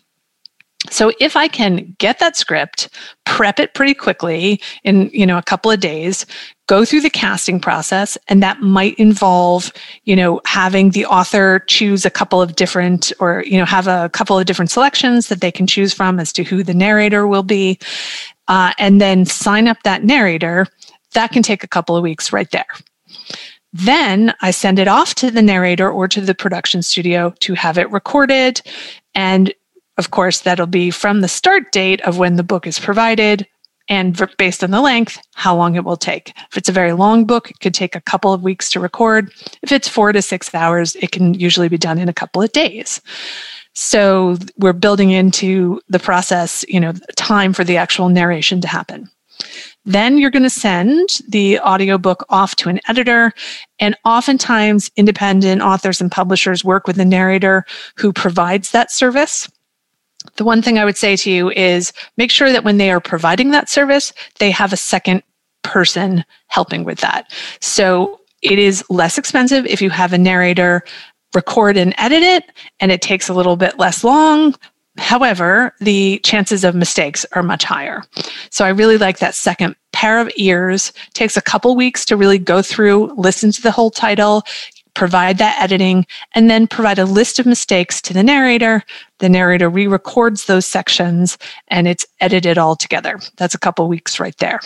So 0.89 1.13
if 1.19 1.37
I 1.37 1.47
can 1.47 1.95
get 1.97 2.19
that 2.19 2.35
script, 2.35 2.89
prep 3.25 3.59
it 3.59 3.73
pretty 3.73 3.93
quickly 3.93 4.61
in, 4.83 5.09
you 5.13 5.25
know, 5.25 5.37
a 5.37 5.43
couple 5.43 5.71
of 5.71 5.79
days, 5.79 6.25
go 6.67 6.83
through 6.83 7.01
the 7.01 7.09
casting 7.09 7.59
process 7.59 8.17
and 8.27 8.43
that 8.43 8.61
might 8.61 8.95
involve, 8.95 9.71
you 10.03 10.15
know, 10.15 10.41
having 10.45 10.89
the 10.89 11.05
author 11.05 11.63
choose 11.67 12.05
a 12.05 12.09
couple 12.09 12.41
of 12.41 12.55
different 12.55 13.13
or, 13.19 13.43
you 13.47 13.57
know, 13.57 13.65
have 13.65 13.87
a 13.87 14.09
couple 14.09 14.37
of 14.37 14.45
different 14.45 14.71
selections 14.71 15.27
that 15.27 15.41
they 15.41 15.51
can 15.51 15.67
choose 15.67 15.93
from 15.93 16.19
as 16.19 16.33
to 16.33 16.43
who 16.43 16.63
the 16.63 16.73
narrator 16.73 17.27
will 17.27 17.43
be. 17.43 17.79
Uh, 18.49 18.73
and 18.77 18.99
then 18.99 19.25
sign 19.25 19.69
up 19.69 19.77
that 19.83 20.03
narrator. 20.03 20.67
That 21.13 21.31
can 21.31 21.43
take 21.43 21.63
a 21.63 21.67
couple 21.67 21.95
of 21.95 22.03
weeks 22.03 22.33
right 22.33 22.49
there. 22.51 22.65
Then 23.73 24.33
I 24.41 24.51
send 24.51 24.77
it 24.77 24.87
off 24.87 25.15
to 25.15 25.31
the 25.31 25.41
narrator 25.41 25.91
or 25.91 26.07
to 26.07 26.21
the 26.21 26.35
production 26.35 26.83
studio 26.83 27.33
to 27.39 27.55
have 27.55 27.77
it 27.77 27.91
recorded. 27.91 28.61
And 29.15 29.53
of 29.97 30.11
course, 30.11 30.41
that'll 30.41 30.67
be 30.67 30.91
from 30.91 31.21
the 31.21 31.27
start 31.27 31.71
date 31.71 32.01
of 32.01 32.17
when 32.17 32.35
the 32.35 32.43
book 32.43 32.67
is 32.67 32.79
provided 32.79 33.47
and 33.89 34.19
based 34.37 34.63
on 34.63 34.71
the 34.71 34.81
length, 34.81 35.19
how 35.33 35.55
long 35.55 35.75
it 35.75 35.83
will 35.83 35.97
take. 35.97 36.33
If 36.49 36.57
it's 36.57 36.69
a 36.69 36.73
very 36.73 36.93
long 36.93 37.25
book, 37.25 37.51
it 37.51 37.59
could 37.59 37.73
take 37.73 37.95
a 37.95 38.01
couple 38.01 38.31
of 38.31 38.43
weeks 38.43 38.69
to 38.71 38.79
record. 38.79 39.31
If 39.61 39.71
it's 39.71 39.89
four 39.89 40.13
to 40.13 40.21
six 40.21 40.53
hours, 40.55 40.95
it 40.95 41.11
can 41.11 41.33
usually 41.33 41.67
be 41.67 41.77
done 41.77 41.99
in 41.99 42.07
a 42.07 42.13
couple 42.13 42.41
of 42.41 42.51
days. 42.53 43.01
So 43.73 44.37
we're 44.57 44.73
building 44.73 45.11
into 45.11 45.81
the 45.89 45.99
process, 45.99 46.63
you 46.67 46.79
know, 46.79 46.93
time 47.15 47.53
for 47.53 47.63
the 47.63 47.77
actual 47.77 48.07
narration 48.07 48.61
to 48.61 48.67
happen. 48.67 49.09
Then 49.85 50.17
you're 50.17 50.31
going 50.31 50.43
to 50.43 50.49
send 50.49 51.19
the 51.27 51.59
audiobook 51.59 52.25
off 52.29 52.55
to 52.57 52.69
an 52.69 52.79
editor. 52.87 53.33
And 53.79 53.95
oftentimes, 54.05 54.89
independent 54.95 55.61
authors 55.61 55.99
and 55.99 56.11
publishers 56.11 56.63
work 56.63 56.87
with 56.87 56.99
a 56.99 57.05
narrator 57.05 57.65
who 57.97 58.13
provides 58.13 58.71
that 58.71 58.91
service. 58.91 59.49
The 60.37 60.45
one 60.45 60.61
thing 60.61 60.79
I 60.79 60.85
would 60.85 60.97
say 60.97 61.15
to 61.17 61.31
you 61.31 61.51
is 61.51 61.91
make 62.17 62.31
sure 62.31 62.51
that 62.51 62.63
when 62.63 62.77
they 62.77 62.91
are 62.91 63.01
providing 63.01 63.51
that 63.51 63.69
service, 63.69 64.13
they 64.39 64.51
have 64.51 64.71
a 64.71 64.77
second 64.77 65.21
person 65.63 66.23
helping 66.47 66.83
with 66.83 66.99
that. 66.99 67.31
So 67.59 68.19
it 68.41 68.59
is 68.59 68.83
less 68.89 69.17
expensive 69.17 69.65
if 69.65 69.81
you 69.81 69.89
have 69.89 70.13
a 70.13 70.17
narrator 70.17 70.83
record 71.33 71.77
and 71.77 71.95
edit 71.97 72.21
it, 72.21 72.51
and 72.79 72.91
it 72.91 73.01
takes 73.01 73.27
a 73.27 73.33
little 73.33 73.55
bit 73.55 73.79
less 73.79 74.03
long, 74.03 74.55
However, 74.97 75.73
the 75.79 76.19
chances 76.19 76.63
of 76.63 76.75
mistakes 76.75 77.25
are 77.31 77.43
much 77.43 77.63
higher. 77.63 78.03
So 78.51 78.63
I 78.63 78.69
really 78.69 78.97
like 78.97 79.19
that 79.19 79.35
second 79.35 79.75
pair 79.91 80.19
of 80.19 80.31
ears. 80.37 80.89
It 81.07 81.13
takes 81.13 81.35
a 81.35 81.41
couple 81.41 81.75
weeks 81.75 82.05
to 82.05 82.17
really 82.17 82.37
go 82.37 82.61
through, 82.61 83.13
listen 83.17 83.51
to 83.53 83.61
the 83.61 83.71
whole 83.71 83.89
title, 83.89 84.43
provide 84.93 85.39
that 85.39 85.59
editing, 85.59 86.05
and 86.35 86.49
then 86.49 86.67
provide 86.67 86.99
a 86.99 87.05
list 87.05 87.39
of 87.39 87.45
mistakes 87.45 88.01
to 88.03 88.13
the 88.13 88.23
narrator. 88.23 88.83
The 89.19 89.29
narrator 89.29 89.69
re 89.69 89.87
records 89.87 90.45
those 90.45 90.65
sections 90.65 91.37
and 91.69 91.87
it's 91.87 92.05
edited 92.19 92.57
all 92.57 92.75
together. 92.75 93.19
That's 93.37 93.55
a 93.55 93.59
couple 93.59 93.87
weeks 93.87 94.19
right 94.19 94.37
there. 94.37 94.59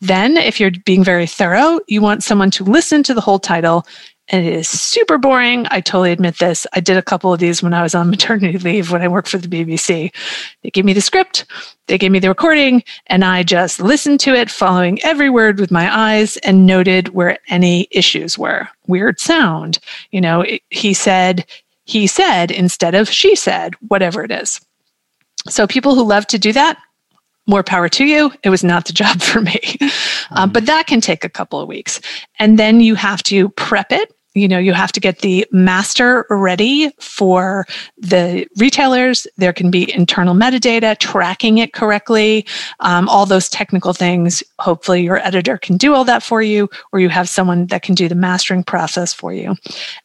Then, 0.00 0.36
if 0.36 0.58
you're 0.58 0.72
being 0.84 1.04
very 1.04 1.28
thorough, 1.28 1.78
you 1.86 2.00
want 2.00 2.24
someone 2.24 2.50
to 2.52 2.64
listen 2.64 3.04
to 3.04 3.14
the 3.14 3.20
whole 3.20 3.38
title 3.38 3.86
and 4.32 4.46
it 4.46 4.54
is 4.54 4.66
super 4.66 5.18
boring. 5.18 5.66
I 5.70 5.80
totally 5.80 6.10
admit 6.10 6.38
this. 6.38 6.66
I 6.72 6.80
did 6.80 6.96
a 6.96 7.02
couple 7.02 7.32
of 7.34 7.38
these 7.38 7.62
when 7.62 7.74
I 7.74 7.82
was 7.82 7.94
on 7.94 8.08
maternity 8.08 8.58
leave 8.58 8.90
when 8.90 9.02
I 9.02 9.08
worked 9.08 9.28
for 9.28 9.36
the 9.36 9.46
BBC. 9.46 10.12
They 10.62 10.70
gave 10.70 10.86
me 10.86 10.94
the 10.94 11.02
script, 11.02 11.44
they 11.86 11.98
gave 11.98 12.10
me 12.10 12.18
the 12.18 12.28
recording, 12.28 12.82
and 13.08 13.24
I 13.24 13.42
just 13.42 13.80
listened 13.80 14.20
to 14.20 14.34
it, 14.34 14.50
following 14.50 15.02
every 15.02 15.28
word 15.28 15.60
with 15.60 15.70
my 15.70 15.94
eyes 15.94 16.38
and 16.38 16.66
noted 16.66 17.10
where 17.10 17.38
any 17.48 17.86
issues 17.90 18.38
were. 18.38 18.66
Weird 18.86 19.20
sound. 19.20 19.78
You 20.10 20.22
know, 20.22 20.40
it, 20.40 20.62
he 20.70 20.94
said, 20.94 21.44
he 21.84 22.06
said 22.06 22.50
instead 22.50 22.94
of 22.94 23.10
she 23.10 23.36
said, 23.36 23.74
whatever 23.88 24.24
it 24.24 24.30
is. 24.30 24.60
So 25.48 25.66
people 25.66 25.94
who 25.94 26.04
love 26.04 26.26
to 26.28 26.38
do 26.38 26.52
that, 26.54 26.78
more 27.46 27.62
power 27.62 27.88
to 27.88 28.04
you. 28.04 28.32
It 28.42 28.50
was 28.50 28.64
not 28.64 28.86
the 28.86 28.92
job 28.94 29.20
for 29.20 29.40
me. 29.40 29.60
Um, 30.30 30.50
but 30.50 30.66
that 30.66 30.86
can 30.86 31.00
take 31.00 31.24
a 31.24 31.28
couple 31.28 31.60
of 31.60 31.68
weeks. 31.68 32.00
And 32.38 32.58
then 32.58 32.80
you 32.80 32.94
have 32.94 33.22
to 33.24 33.50
prep 33.50 33.92
it. 33.92 34.14
You 34.34 34.48
know, 34.48 34.58
you 34.58 34.72
have 34.72 34.92
to 34.92 35.00
get 35.00 35.18
the 35.18 35.46
master 35.50 36.26
ready 36.30 36.90
for 37.00 37.66
the 37.98 38.46
retailers. 38.56 39.26
There 39.36 39.52
can 39.52 39.70
be 39.70 39.92
internal 39.94 40.34
metadata, 40.34 40.98
tracking 40.98 41.58
it 41.58 41.72
correctly, 41.72 42.46
um, 42.80 43.08
all 43.08 43.26
those 43.26 43.48
technical 43.48 43.92
things. 43.92 44.42
Hopefully, 44.58 45.02
your 45.02 45.18
editor 45.18 45.58
can 45.58 45.76
do 45.76 45.94
all 45.94 46.04
that 46.04 46.22
for 46.22 46.42
you, 46.42 46.68
or 46.92 47.00
you 47.00 47.08
have 47.08 47.28
someone 47.28 47.66
that 47.66 47.82
can 47.82 47.94
do 47.94 48.08
the 48.08 48.14
mastering 48.14 48.64
process 48.64 49.12
for 49.12 49.32
you. 49.32 49.54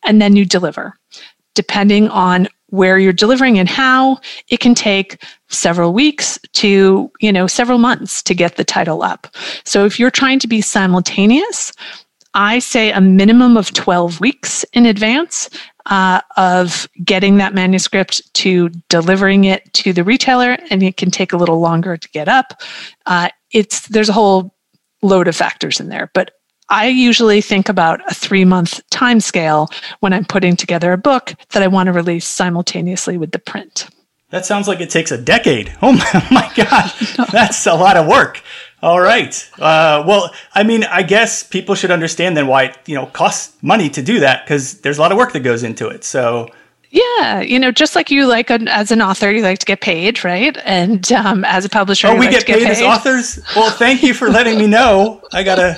And 0.04 0.22
then 0.22 0.36
you 0.36 0.46
deliver 0.46 0.94
depending 1.58 2.08
on 2.10 2.48
where 2.70 3.00
you're 3.00 3.12
delivering 3.12 3.58
and 3.58 3.68
how 3.68 4.20
it 4.50 4.60
can 4.60 4.76
take 4.76 5.24
several 5.50 5.92
weeks 5.92 6.38
to 6.54 7.12
you 7.20 7.32
know 7.32 7.48
several 7.48 7.80
months 7.80 8.22
to 8.22 8.36
get 8.36 8.58
the 8.58 8.64
title 8.64 9.02
up 9.02 9.28
so 9.64 9.86
if 9.86 10.00
you're 10.00 10.12
trying 10.12 10.38
to 10.38 10.48
be 10.48 10.62
simultaneous 10.62 11.74
i 12.38 12.60
say 12.60 12.92
a 12.92 13.02
minimum 13.02 13.58
of 13.58 13.74
12 13.74 14.22
weeks 14.22 14.64
in 14.72 14.86
advance 14.86 15.50
uh, 15.88 16.20
of 16.36 16.90
getting 17.06 17.38
that 17.38 17.54
manuscript 17.54 18.22
to 18.34 18.70
delivering 18.90 19.46
it 19.46 19.74
to 19.74 19.94
the 19.94 20.04
retailer 20.04 20.58
and 20.70 20.84
it 20.84 20.98
can 20.98 21.10
take 21.10 21.32
a 21.32 21.38
little 21.38 21.60
longer 21.60 21.98
to 21.98 22.10
get 22.10 22.30
up 22.30 22.62
uh, 23.06 23.28
it's 23.52 23.88
there's 23.90 24.10
a 24.10 24.14
whole 24.14 24.54
load 25.02 25.28
of 25.28 25.36
factors 25.36 25.80
in 25.80 25.90
there 25.90 26.10
but 26.14 26.32
I 26.70 26.88
usually 26.88 27.40
think 27.42 27.70
about 27.70 28.02
a 28.12 28.14
three 28.14 28.44
month 28.44 28.82
time 28.90 29.20
scale 29.20 29.70
when 30.02 30.14
I'm 30.14 30.26
putting 30.26 30.56
together 30.56 30.92
a 30.92 30.98
book 30.98 31.34
that 31.52 31.64
I 31.64 31.68
want 31.68 31.88
to 31.88 31.94
release 31.94 32.28
simultaneously 32.28 33.18
with 33.18 33.32
the 33.32 33.40
print. 33.40 33.88
That 34.30 34.46
sounds 34.46 34.68
like 34.68 34.82
it 34.82 34.90
takes 34.90 35.12
a 35.12 35.18
decade. 35.18 35.74
Oh 35.82 35.94
my, 36.14 36.28
my 36.30 36.52
God, 36.56 36.92
that's 37.32 37.66
a 37.66 37.74
lot 37.74 37.96
of 37.96 38.08
work. 38.08 38.42
All 38.82 39.02
right. 39.02 39.50
Uh, 39.58 40.04
well, 40.08 40.32
I 40.54 40.64
mean, 40.64 40.84
I 40.84 41.02
guess 41.02 41.42
people 41.44 41.74
should 41.74 41.90
understand 41.90 42.38
then 42.38 42.48
why 42.48 42.66
it, 42.66 42.78
you 42.86 42.96
know 42.96 43.08
costs 43.08 43.56
money 43.62 43.90
to 43.90 44.02
do 44.02 44.20
that 44.20 44.46
because 44.46 44.82
there's 44.82 44.98
a 44.98 45.02
lot 45.02 45.12
of 45.12 45.18
work 45.18 45.34
that 45.34 45.40
goes 45.40 45.64
into 45.64 45.88
it. 45.88 46.04
So 46.04 46.50
yeah, 46.92 47.42
you 47.42 47.60
know, 47.60 47.72
just 47.72 47.96
like 47.96 48.12
you 48.12 48.28
like 48.28 48.50
an, 48.50 48.68
as 48.68 48.92
an 48.92 49.02
author, 49.02 49.32
you 49.32 49.42
like 49.42 49.60
to 49.60 49.66
get 49.66 49.82
paid, 49.82 50.24
right? 50.24 50.58
And 50.64 51.12
um, 51.12 51.44
as 51.46 51.66
a 51.66 51.70
publisher, 51.70 52.08
oh, 52.08 52.14
we 52.14 52.28
like 52.28 52.32
get, 52.32 52.46
paid, 52.46 52.64
paid 52.64 52.68
as 52.68 52.82
authors. 52.82 53.40
Well, 53.56 53.72
thank 53.72 54.04
you 54.04 54.14
for 54.14 54.30
letting 54.30 54.58
me 54.58 54.68
know. 54.68 55.22
I 55.34 55.44
gotta. 55.44 55.76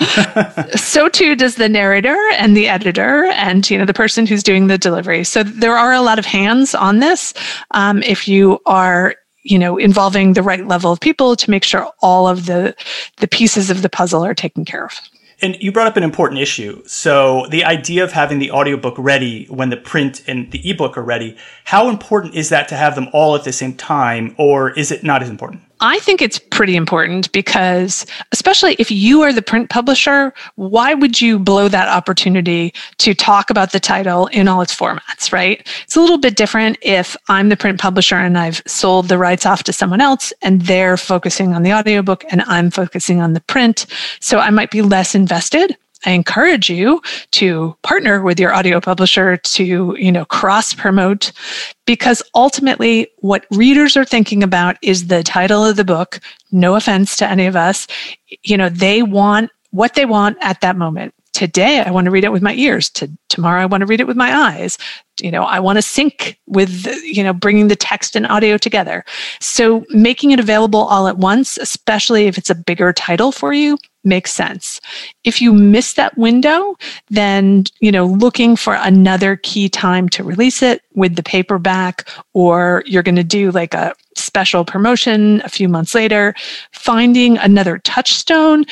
so 0.76 1.08
too 1.08 1.36
does 1.36 1.56
the 1.56 1.68
narrator 1.68 2.16
and 2.38 2.56
the 2.56 2.66
editor 2.66 3.26
and 3.26 3.68
you 3.68 3.76
know 3.76 3.84
the 3.84 3.92
person 3.92 4.26
who's 4.26 4.42
doing 4.42 4.66
the 4.68 4.78
delivery 4.78 5.22
so 5.22 5.42
there 5.42 5.76
are 5.76 5.92
a 5.92 6.00
lot 6.00 6.18
of 6.18 6.24
hands 6.24 6.74
on 6.74 7.00
this 7.00 7.34
um, 7.72 8.02
if 8.04 8.26
you 8.26 8.58
are 8.64 9.16
you 9.42 9.58
know 9.58 9.76
involving 9.76 10.32
the 10.32 10.42
right 10.42 10.66
level 10.66 10.92
of 10.92 11.00
people 11.00 11.36
to 11.36 11.50
make 11.50 11.64
sure 11.64 11.90
all 12.00 12.28
of 12.28 12.46
the 12.46 12.74
the 13.18 13.28
pieces 13.28 13.70
of 13.70 13.82
the 13.82 13.88
puzzle 13.88 14.24
are 14.24 14.34
taken 14.34 14.64
care 14.64 14.84
of 14.84 15.00
and 15.42 15.60
you 15.60 15.72
brought 15.72 15.88
up 15.88 15.96
an 15.96 16.04
important 16.04 16.40
issue. 16.40 16.82
So 16.86 17.46
the 17.50 17.64
idea 17.64 18.04
of 18.04 18.12
having 18.12 18.38
the 18.38 18.52
audiobook 18.52 18.94
ready 18.96 19.46
when 19.46 19.70
the 19.70 19.76
print 19.76 20.22
and 20.28 20.50
the 20.52 20.70
ebook 20.70 20.96
are 20.96 21.02
ready, 21.02 21.36
how 21.64 21.88
important 21.88 22.36
is 22.36 22.48
that 22.50 22.68
to 22.68 22.76
have 22.76 22.94
them 22.94 23.08
all 23.12 23.34
at 23.34 23.42
the 23.42 23.52
same 23.52 23.74
time 23.74 24.36
or 24.38 24.70
is 24.70 24.92
it 24.92 25.02
not 25.02 25.20
as 25.20 25.28
important? 25.28 25.62
I 25.84 25.98
think 25.98 26.22
it's 26.22 26.38
pretty 26.38 26.76
important 26.76 27.32
because, 27.32 28.06
especially 28.30 28.76
if 28.78 28.88
you 28.92 29.22
are 29.22 29.32
the 29.32 29.42
print 29.42 29.68
publisher, 29.68 30.32
why 30.54 30.94
would 30.94 31.20
you 31.20 31.40
blow 31.40 31.66
that 31.66 31.88
opportunity 31.88 32.72
to 32.98 33.14
talk 33.14 33.50
about 33.50 33.72
the 33.72 33.80
title 33.80 34.28
in 34.28 34.46
all 34.46 34.62
its 34.62 34.72
formats, 34.74 35.32
right? 35.32 35.68
It's 35.82 35.96
a 35.96 36.00
little 36.00 36.18
bit 36.18 36.36
different 36.36 36.78
if 36.82 37.16
I'm 37.28 37.48
the 37.48 37.56
print 37.56 37.80
publisher 37.80 38.14
and 38.14 38.38
I've 38.38 38.62
sold 38.64 39.08
the 39.08 39.18
rights 39.18 39.44
off 39.44 39.64
to 39.64 39.72
someone 39.72 40.00
else 40.00 40.32
and 40.40 40.62
they're 40.62 40.96
focusing 40.96 41.52
on 41.52 41.64
the 41.64 41.72
audiobook 41.72 42.24
and 42.30 42.42
I'm 42.42 42.70
focusing 42.70 43.20
on 43.20 43.32
the 43.32 43.40
print. 43.40 43.86
So 44.20 44.38
I 44.38 44.50
might 44.50 44.70
be 44.70 44.82
less 44.82 45.16
invested 45.16 45.76
I 46.04 46.10
encourage 46.10 46.68
you 46.68 47.00
to 47.32 47.76
partner 47.82 48.22
with 48.22 48.40
your 48.40 48.54
audio 48.54 48.80
publisher 48.80 49.36
to, 49.36 49.96
you 49.98 50.12
know, 50.12 50.24
cross 50.24 50.74
promote 50.74 51.32
because 51.86 52.22
ultimately 52.34 53.08
what 53.18 53.46
readers 53.50 53.96
are 53.96 54.04
thinking 54.04 54.42
about 54.42 54.76
is 54.82 55.06
the 55.06 55.22
title 55.22 55.64
of 55.64 55.76
the 55.76 55.84
book. 55.84 56.20
No 56.50 56.74
offense 56.74 57.16
to 57.16 57.28
any 57.28 57.46
of 57.46 57.56
us. 57.56 57.86
You 58.42 58.56
know, 58.56 58.68
they 58.68 59.02
want 59.02 59.50
what 59.70 59.94
they 59.94 60.04
want 60.04 60.36
at 60.40 60.60
that 60.60 60.76
moment. 60.76 61.14
Today, 61.32 61.80
I 61.80 61.90
want 61.90 62.04
to 62.04 62.10
read 62.10 62.24
it 62.24 62.32
with 62.32 62.42
my 62.42 62.52
ears. 62.54 62.90
To, 62.90 63.10
tomorrow, 63.30 63.62
I 63.62 63.66
want 63.66 63.80
to 63.80 63.86
read 63.86 64.00
it 64.00 64.06
with 64.06 64.18
my 64.18 64.34
eyes. 64.34 64.76
You 65.20 65.30
know, 65.30 65.44
I 65.44 65.60
want 65.60 65.78
to 65.78 65.82
sync 65.82 66.38
with, 66.46 66.86
you 67.02 67.24
know, 67.24 67.32
bringing 67.32 67.68
the 67.68 67.76
text 67.76 68.14
and 68.14 68.26
audio 68.26 68.58
together. 68.58 69.02
So 69.40 69.84
making 69.88 70.32
it 70.32 70.40
available 70.40 70.80
all 70.80 71.08
at 71.08 71.16
once, 71.16 71.56
especially 71.56 72.26
if 72.26 72.36
it's 72.36 72.50
a 72.50 72.54
bigger 72.54 72.92
title 72.92 73.32
for 73.32 73.54
you, 73.54 73.78
makes 74.04 74.32
sense. 74.32 74.80
If 75.24 75.40
you 75.40 75.52
miss 75.52 75.94
that 75.94 76.16
window, 76.16 76.76
then, 77.08 77.64
you 77.80 77.92
know, 77.92 78.06
looking 78.06 78.56
for 78.56 78.74
another 78.74 79.36
key 79.36 79.68
time 79.68 80.08
to 80.10 80.24
release 80.24 80.62
it 80.62 80.82
with 80.94 81.16
the 81.16 81.22
paperback, 81.22 82.08
or 82.32 82.82
you're 82.86 83.02
going 83.02 83.16
to 83.16 83.24
do 83.24 83.50
like 83.50 83.74
a 83.74 83.94
special 84.16 84.64
promotion 84.64 85.40
a 85.44 85.48
few 85.48 85.68
months 85.68 85.94
later, 85.94 86.34
finding 86.72 87.38
another 87.38 87.78
touchstone 87.78 88.64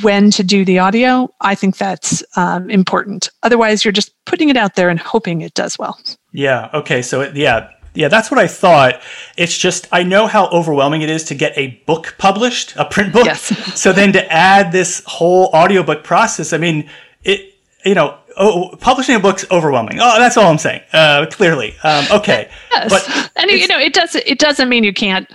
when 0.00 0.30
to 0.30 0.42
do 0.42 0.64
the 0.64 0.78
audio, 0.78 1.32
I 1.42 1.54
think 1.54 1.76
that's 1.76 2.24
um, 2.36 2.70
important. 2.70 3.28
Otherwise, 3.42 3.84
you're 3.84 3.92
just 3.92 4.14
putting 4.24 4.48
it 4.48 4.56
out 4.56 4.74
there 4.74 4.88
and 4.88 4.98
hoping 4.98 5.42
it 5.42 5.52
does 5.52 5.78
well. 5.78 6.00
Yeah. 6.32 6.70
Okay. 6.72 7.02
So, 7.02 7.20
it, 7.20 7.36
yeah, 7.36 7.70
yeah, 7.94 8.08
that's 8.08 8.30
what 8.30 8.40
I 8.40 8.46
thought. 8.46 9.00
It's 9.36 9.56
just 9.56 9.86
I 9.92 10.02
know 10.02 10.26
how 10.26 10.48
overwhelming 10.48 11.02
it 11.02 11.10
is 11.10 11.24
to 11.24 11.34
get 11.34 11.56
a 11.56 11.82
book 11.86 12.14
published, 12.18 12.74
a 12.76 12.84
print 12.84 13.12
book. 13.12 13.26
Yes. 13.26 13.42
so 13.78 13.92
then 13.92 14.12
to 14.12 14.32
add 14.32 14.72
this 14.72 15.02
whole 15.06 15.50
audiobook 15.54 16.02
process, 16.02 16.52
I 16.52 16.58
mean, 16.58 16.88
it 17.22 17.54
you 17.84 17.94
know, 17.94 18.16
oh, 18.36 18.76
publishing 18.80 19.14
a 19.16 19.20
book's 19.20 19.44
overwhelming. 19.50 19.98
Oh, 20.00 20.18
that's 20.18 20.36
all 20.36 20.50
I'm 20.50 20.58
saying. 20.58 20.82
Uh, 20.92 21.26
clearly, 21.30 21.74
um, 21.82 22.06
okay. 22.12 22.50
Yes. 22.72 22.90
But 22.90 23.30
and 23.36 23.50
you 23.50 23.68
know, 23.68 23.78
it 23.78 23.92
doesn't 23.92 24.24
it 24.26 24.38
doesn't 24.38 24.68
mean 24.68 24.84
you 24.84 24.94
can't 24.94 25.28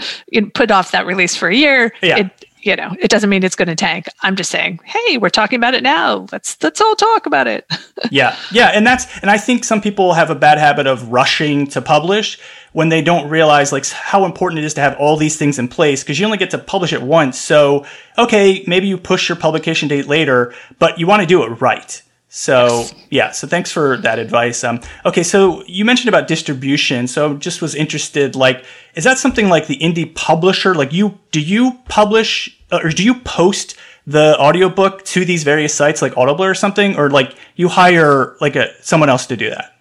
put 0.54 0.72
off 0.72 0.92
that 0.92 1.06
release 1.06 1.36
for 1.36 1.50
a 1.50 1.56
year. 1.56 1.94
Yeah. 2.02 2.20
It, 2.20 2.46
you 2.62 2.76
know, 2.76 2.96
it 3.00 3.10
doesn't 3.10 3.30
mean 3.30 3.44
it's 3.44 3.56
going 3.56 3.68
to 3.68 3.76
tank. 3.76 4.08
I'm 4.22 4.36
just 4.36 4.50
saying, 4.50 4.80
hey, 4.84 5.18
we're 5.18 5.30
talking 5.30 5.58
about 5.58 5.74
it 5.74 5.84
now. 5.84 6.28
Let's 6.32 6.62
let's 6.62 6.82
all 6.82 6.96
talk 6.96 7.26
about 7.26 7.48
it. 7.48 7.66
yeah, 8.12 8.36
yeah, 8.52 8.68
and 8.74 8.86
that's 8.86 9.06
and 9.20 9.30
I 9.30 9.38
think 9.38 9.64
some 9.64 9.82
people 9.82 10.14
have 10.14 10.30
a 10.30 10.36
bad 10.36 10.58
habit 10.58 10.88
of 10.88 11.12
rushing 11.12 11.68
to 11.68 11.82
publish 11.82 12.40
when 12.74 12.90
they 12.90 13.02
don't 13.02 13.30
realize 13.30 13.72
like 13.72 13.88
how 13.88 14.26
important 14.26 14.60
it 14.60 14.66
is 14.66 14.74
to 14.76 14.82
have 14.82 14.96
all 14.98 15.18
these 15.18 15.38
things 15.38 15.60
in 15.60 15.68
place 15.68 16.04
because 16.04 16.20
you 16.20 16.26
only 16.26 16.38
get 16.38 16.52
to 16.52 16.58
publish 16.58 16.94
it 16.94 17.02
once. 17.02 17.40
So 17.40 17.86
okay, 18.18 18.64
maybe 18.68 18.88
you 18.88 18.98
push 18.98 19.30
your 19.30 19.36
publication 19.36 19.88
date 19.88 20.08
later, 20.08 20.54
but 20.80 21.00
you 21.00 21.08
want 21.08 21.22
to 21.22 21.28
do 21.28 21.44
it 21.44 21.62
right. 21.62 22.02
So 22.38 22.68
yes. 22.68 22.94
yeah, 23.10 23.32
so 23.32 23.48
thanks 23.48 23.72
for 23.72 23.98
that 23.98 24.20
advice. 24.20 24.64
Um, 24.64 24.80
okay, 25.06 25.24
so 25.24 25.64
you 25.66 25.84
mentioned 25.84 26.10
about 26.10 26.28
distribution. 26.28 27.08
So 27.08 27.36
just 27.36 27.64
was 27.64 27.74
interested, 27.74 28.36
like, 28.36 28.64
is 28.94 29.04
that 29.06 29.18
something 29.18 29.50
like 29.50 29.66
the 29.66 29.80
indie 29.80 30.14
publisher? 30.14 30.76
Like 30.76 30.94
you, 30.94 31.18
do 31.32 31.42
you 31.42 31.80
publish 31.90 32.56
uh, 32.72 32.82
or 32.84 32.90
do 32.92 33.04
you 33.04 33.16
post 33.22 33.76
the 34.06 34.38
audiobook 34.40 35.04
to 35.06 35.26
these 35.26 35.44
various 35.44 35.74
sites 35.74 36.04
like 36.04 36.16
Audible 36.16 36.46
or 36.46 36.54
something, 36.54 36.96
or 36.96 37.10
like 37.10 37.36
you 37.56 37.70
hire 37.70 38.38
like 38.40 38.56
a 38.56 38.70
someone 38.84 39.10
else 39.10 39.26
to 39.26 39.36
do 39.36 39.50
that? 39.50 39.77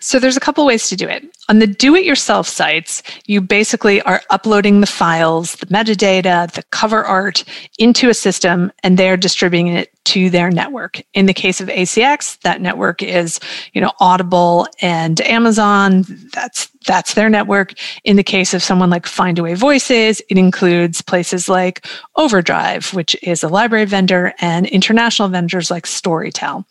So 0.00 0.18
there's 0.18 0.36
a 0.36 0.40
couple 0.40 0.64
ways 0.66 0.88
to 0.88 0.96
do 0.96 1.08
it. 1.08 1.24
On 1.48 1.58
the 1.58 1.66
do 1.66 1.94
it 1.94 2.04
yourself 2.04 2.48
sites, 2.48 3.02
you 3.26 3.40
basically 3.40 4.00
are 4.02 4.22
uploading 4.30 4.80
the 4.80 4.86
files, 4.86 5.56
the 5.56 5.66
metadata, 5.66 6.50
the 6.52 6.62
cover 6.64 7.04
art 7.04 7.44
into 7.78 8.08
a 8.08 8.14
system 8.14 8.72
and 8.82 8.98
they're 8.98 9.16
distributing 9.16 9.68
it 9.68 9.90
to 10.04 10.30
their 10.30 10.50
network. 10.50 11.02
In 11.14 11.26
the 11.26 11.34
case 11.34 11.60
of 11.60 11.68
ACX, 11.68 12.38
that 12.40 12.60
network 12.60 13.02
is, 13.02 13.40
you 13.72 13.80
know, 13.80 13.92
Audible 14.00 14.66
and 14.80 15.20
Amazon. 15.22 16.04
That's 16.32 16.70
that's 16.84 17.14
their 17.14 17.28
network. 17.28 17.74
In 18.04 18.16
the 18.16 18.22
case 18.22 18.54
of 18.54 18.62
someone 18.62 18.90
like 18.90 19.06
Findaway 19.06 19.56
Voices, 19.56 20.22
it 20.28 20.38
includes 20.38 21.02
places 21.02 21.48
like 21.48 21.86
Overdrive, 22.16 22.92
which 22.94 23.16
is 23.22 23.42
a 23.42 23.48
library 23.48 23.84
vendor, 23.84 24.32
and 24.40 24.66
international 24.66 25.28
vendors 25.28 25.70
like 25.70 25.86
Storytel. 25.86 26.64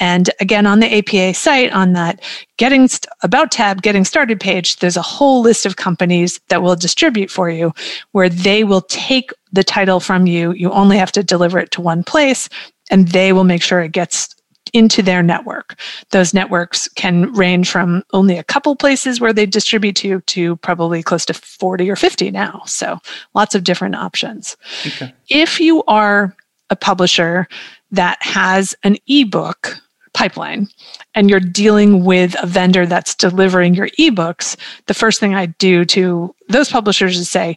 And 0.00 0.30
again, 0.40 0.66
on 0.66 0.80
the 0.80 0.98
APA 0.98 1.34
site, 1.34 1.72
on 1.72 1.92
that 1.94 2.20
getting 2.56 2.88
st- 2.88 3.06
about 3.22 3.50
tab, 3.50 3.82
getting 3.82 4.04
started 4.04 4.40
page, 4.40 4.76
there's 4.76 4.96
a 4.96 5.02
whole 5.02 5.40
list 5.40 5.66
of 5.66 5.76
companies 5.76 6.40
that 6.48 6.62
will 6.62 6.76
distribute 6.76 7.30
for 7.30 7.50
you 7.50 7.72
where 8.12 8.28
they 8.28 8.64
will 8.64 8.82
take 8.82 9.30
the 9.52 9.64
title 9.64 10.00
from 10.00 10.26
you. 10.26 10.52
You 10.52 10.70
only 10.72 10.98
have 10.98 11.12
to 11.12 11.22
deliver 11.22 11.58
it 11.58 11.70
to 11.72 11.80
one 11.80 12.02
place 12.04 12.48
and 12.90 13.08
they 13.08 13.32
will 13.32 13.44
make 13.44 13.62
sure 13.62 13.80
it 13.80 13.92
gets 13.92 14.33
into 14.74 15.02
their 15.02 15.22
network. 15.22 15.80
Those 16.10 16.34
networks 16.34 16.88
can 16.88 17.32
range 17.32 17.70
from 17.70 18.02
only 18.12 18.36
a 18.36 18.44
couple 18.44 18.76
places 18.76 19.20
where 19.20 19.32
they 19.32 19.46
distribute 19.46 19.96
to 19.96 20.20
to 20.20 20.56
probably 20.56 21.02
close 21.02 21.24
to 21.26 21.34
40 21.34 21.88
or 21.88 21.96
50 21.96 22.30
now. 22.30 22.62
So 22.66 22.98
lots 23.34 23.54
of 23.54 23.64
different 23.64 23.94
options. 23.94 24.56
Okay. 24.86 25.14
If 25.30 25.60
you 25.60 25.82
are 25.84 26.36
a 26.68 26.76
publisher 26.76 27.48
that 27.92 28.18
has 28.20 28.74
an 28.82 28.96
ebook 29.06 29.76
pipeline 30.12 30.68
and 31.14 31.30
you're 31.30 31.40
dealing 31.40 32.04
with 32.04 32.34
a 32.42 32.46
vendor 32.46 32.86
that's 32.86 33.14
delivering 33.14 33.74
your 33.74 33.88
ebooks, 33.98 34.56
the 34.86 34.94
first 34.94 35.20
thing 35.20 35.34
I 35.34 35.46
do 35.46 35.84
to 35.86 36.34
those 36.48 36.70
publishers 36.70 37.18
is 37.18 37.30
say, 37.30 37.56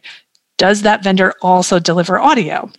does 0.56 0.82
that 0.82 1.02
vendor 1.02 1.34
also 1.42 1.78
deliver 1.78 2.18
audio? 2.18 2.70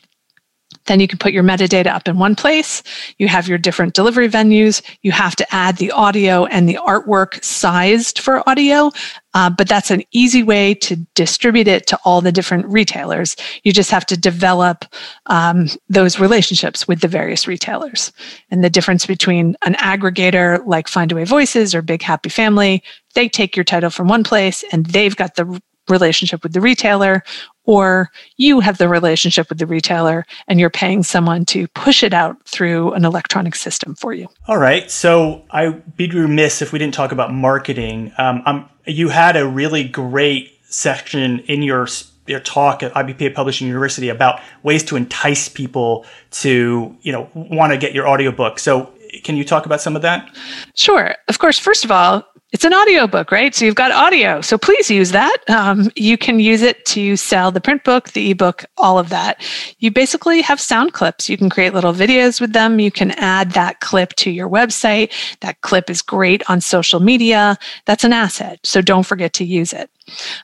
Then 0.90 1.00
you 1.00 1.08
can 1.08 1.20
put 1.20 1.34
your 1.34 1.44
metadata 1.44 1.86
up 1.86 2.08
in 2.08 2.18
one 2.18 2.36
place. 2.36 2.82
You 3.20 3.28
have 3.28 3.48
your 3.48 3.60
different 3.60 3.94
delivery 3.94 4.28
venues. 4.28 4.82
You 5.04 5.12
have 5.12 5.36
to 5.36 5.46
add 5.54 5.78
the 5.78 5.92
audio 5.92 6.46
and 6.46 6.68
the 6.68 6.80
artwork 6.84 7.44
sized 7.44 8.18
for 8.18 8.42
audio. 8.50 8.90
Uh, 9.36 9.52
but 9.52 9.70
that's 9.70 9.92
an 9.92 10.02
easy 10.12 10.42
way 10.42 10.74
to 10.74 10.96
distribute 11.14 11.68
it 11.68 11.86
to 11.86 12.00
all 12.06 12.22
the 12.22 12.32
different 12.32 12.66
retailers. 12.66 13.36
You 13.64 13.72
just 13.72 13.92
have 13.92 14.04
to 14.08 14.18
develop 14.18 14.84
um, 15.28 15.68
those 15.90 16.20
relationships 16.20 16.88
with 16.88 17.02
the 17.02 17.08
various 17.08 17.48
retailers. 17.48 18.12
And 18.50 18.64
the 18.64 18.70
difference 18.72 19.06
between 19.06 19.56
an 19.62 19.76
aggregator 19.76 20.66
like 20.66 20.88
Findaway 20.88 21.28
Voices 21.28 21.76
or 21.76 21.84
Big 21.84 22.02
Happy 22.02 22.30
Family, 22.30 22.82
they 23.14 23.30
take 23.30 23.56
your 23.56 23.64
title 23.64 23.92
from 23.92 24.08
one 24.08 24.24
place 24.24 24.64
and 24.72 24.88
they've 24.88 25.16
got 25.16 25.36
the 25.36 25.62
relationship 25.88 26.44
with 26.44 26.54
the 26.54 26.62
retailer 26.62 27.24
or 27.70 28.10
you 28.38 28.62
have 28.62 28.80
the 28.80 28.90
relationship 28.90 29.48
with 29.48 29.60
the 29.60 29.68
retailer 29.68 30.26
and 30.48 30.60
you're 30.60 30.72
paying 30.72 31.04
someone 31.04 31.46
to 31.46 31.68
push 31.68 32.02
it 32.02 32.16
out 32.16 32.36
through 32.48 32.92
an 32.94 33.06
electronic 33.06 33.54
system 33.54 33.94
for 33.94 34.12
you. 34.12 34.28
All 34.48 34.58
right. 34.58 34.90
So 34.90 35.46
I'd 35.52 35.96
be 35.96 36.10
remiss 36.10 36.64
if 36.64 36.74
we 36.74 36.80
didn't 36.80 36.96
talk 36.96 37.12
about 37.12 37.32
marketing. 37.32 38.12
Um, 38.18 38.42
um, 38.48 38.70
you 38.88 39.10
had 39.10 39.38
a 39.38 39.48
really 39.48 39.84
great 39.84 40.58
section 40.64 41.42
in 41.42 41.62
your 41.62 41.88
your 42.26 42.40
talk 42.40 42.82
at 42.82 42.92
IBPA 42.94 43.36
Publishing 43.36 43.68
University 43.68 44.10
about 44.10 44.42
ways 44.64 44.84
to 44.86 44.96
entice 44.96 45.48
people 45.48 46.08
to, 46.32 46.98
you 47.02 47.12
know, 47.12 47.30
want 47.36 47.72
to 47.72 47.78
get 47.78 47.94
your 47.94 48.08
audiobook. 48.08 48.58
So 48.58 48.92
can 49.24 49.36
you 49.36 49.44
talk 49.44 49.68
about 49.68 49.80
some 49.80 49.96
of 49.96 50.02
that? 50.02 50.36
Sure. 50.76 51.16
Of 51.28 51.38
course, 51.38 51.60
first 51.60 51.86
of 51.86 51.92
all, 51.92 52.24
it's 52.52 52.66
an 52.66 52.74
audiobook, 52.74 53.32
right? 53.32 53.54
So 53.54 53.66
you've 53.66 53.76
got 53.76 53.92
audio. 53.92 54.42
So 54.42 54.58
please 54.58 54.90
use 54.90 55.12
that. 55.12 55.38
Um, 55.50 55.92
you 55.96 56.18
can 56.18 56.40
use 56.40 56.64
it 56.64 56.84
to 56.88 57.16
sell 57.16 57.52
the 57.52 57.62
print 57.62 57.84
book, 57.84 58.10
the 58.10 58.32
ebook, 58.32 58.66
all 58.78 58.98
of 58.98 59.10
that. 59.10 59.46
You 59.78 59.92
basically 59.92 60.42
have 60.42 60.60
sound 60.60 60.94
clips. 60.94 61.30
You 61.30 61.38
can 61.38 61.52
create 61.52 61.76
little 61.76 61.94
videos 61.94 62.42
with 62.42 62.54
them. 62.54 62.80
You 62.80 62.90
can 62.90 63.12
add 63.12 63.52
that 63.52 63.82
clip 63.82 64.14
to 64.16 64.32
your 64.32 64.50
website. 64.50 65.12
That 65.42 65.62
clip 65.62 65.92
is 65.92 66.02
great 66.02 66.42
on 66.50 66.60
social 66.60 67.00
media. 67.00 67.56
That's 67.86 68.04
an 68.04 68.14
asset. 68.14 68.60
So 68.64 68.82
don't 68.82 69.06
forget 69.06 69.34
to 69.34 69.46
use 69.46 69.72
it. 69.72 69.92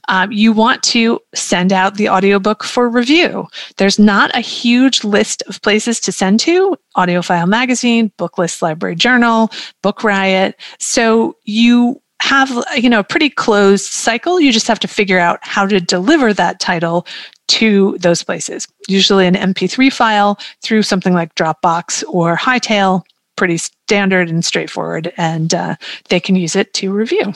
Um, 0.08 0.32
you 0.32 0.52
want 0.52 0.84
to 0.84 1.20
send 1.34 1.74
out 1.74 1.96
the 1.96 2.10
audiobook 2.10 2.64
for 2.64 2.88
review. 2.88 3.48
There's 3.78 3.98
not 3.98 4.36
a 4.36 4.40
huge 4.42 5.04
list 5.04 5.42
of 5.48 5.62
places 5.64 6.00
to 6.02 6.12
send 6.12 6.40
to 6.42 6.78
AudioFile 6.96 7.48
Magazine, 7.48 8.12
Booklist 8.18 8.62
Library 8.62 8.96
Journal, 8.96 9.50
Book 9.82 10.04
Riot. 10.04 10.56
So 10.80 11.36
you 11.44 11.95
have 12.26 12.66
you 12.76 12.90
know 12.90 13.00
a 13.00 13.04
pretty 13.04 13.30
closed 13.30 13.86
cycle. 13.86 14.40
You 14.40 14.52
just 14.52 14.68
have 14.68 14.80
to 14.80 14.88
figure 14.88 15.20
out 15.20 15.40
how 15.44 15.68
to 15.68 15.80
deliver 15.80 16.34
that 16.34 16.60
title 16.60 17.06
to 17.50 17.96
those 18.00 18.24
places. 18.24 18.68
Usually 18.88 19.28
an 19.28 19.36
mp3 19.36 19.94
file 19.94 20.40
through 20.64 20.82
something 20.82 21.14
like 21.14 21.36
dropbox 21.36 22.04
or 22.08 22.36
hightail 22.36 23.04
pretty 23.36 23.58
standard 23.58 24.30
and 24.30 24.44
straightforward 24.44 25.14
and 25.18 25.54
uh, 25.54 25.76
they 26.10 26.20
can 26.20 26.36
use 26.36 26.56
it 26.56 26.74
to 26.74 26.92
review 26.92 27.34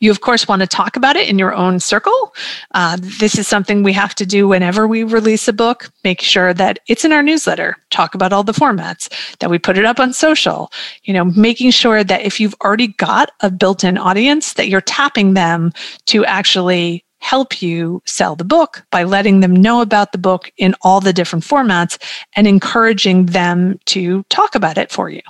you, 0.00 0.10
of 0.10 0.20
course, 0.20 0.48
want 0.48 0.60
to 0.60 0.66
talk 0.66 0.96
about 0.96 1.16
it 1.16 1.28
in 1.28 1.38
your 1.38 1.54
own 1.54 1.80
circle. 1.80 2.34
Uh, 2.72 2.98
this 3.00 3.38
is 3.38 3.46
something 3.46 3.82
we 3.82 3.92
have 3.92 4.14
to 4.16 4.26
do 4.26 4.48
whenever 4.48 4.86
we 4.86 5.04
release 5.04 5.48
a 5.48 5.52
book. 5.52 5.90
Make 6.04 6.20
sure 6.20 6.52
that 6.54 6.78
it's 6.88 7.04
in 7.04 7.12
our 7.12 7.22
newsletter. 7.22 7.76
Talk 7.90 8.14
about 8.14 8.32
all 8.32 8.42
the 8.42 8.52
formats, 8.52 9.08
that 9.38 9.50
we 9.50 9.58
put 9.58 9.78
it 9.78 9.84
up 9.84 10.00
on 10.00 10.12
social. 10.12 10.70
You 11.04 11.14
know, 11.14 11.24
making 11.24 11.70
sure 11.70 12.04
that 12.04 12.22
if 12.22 12.40
you've 12.40 12.56
already 12.62 12.88
got 12.88 13.30
a 13.40 13.50
built 13.50 13.84
in 13.84 13.98
audience, 13.98 14.54
that 14.54 14.68
you're 14.68 14.80
tapping 14.80 15.34
them 15.34 15.72
to 16.06 16.24
actually 16.24 17.04
help 17.18 17.62
you 17.62 18.02
sell 18.04 18.34
the 18.34 18.44
book 18.44 18.84
by 18.90 19.04
letting 19.04 19.40
them 19.40 19.54
know 19.54 19.80
about 19.80 20.10
the 20.10 20.18
book 20.18 20.50
in 20.56 20.74
all 20.82 21.00
the 21.00 21.12
different 21.12 21.44
formats 21.44 21.96
and 22.34 22.48
encouraging 22.48 23.26
them 23.26 23.78
to 23.86 24.24
talk 24.24 24.56
about 24.56 24.76
it 24.76 24.90
for 24.90 25.08
you. 25.08 25.22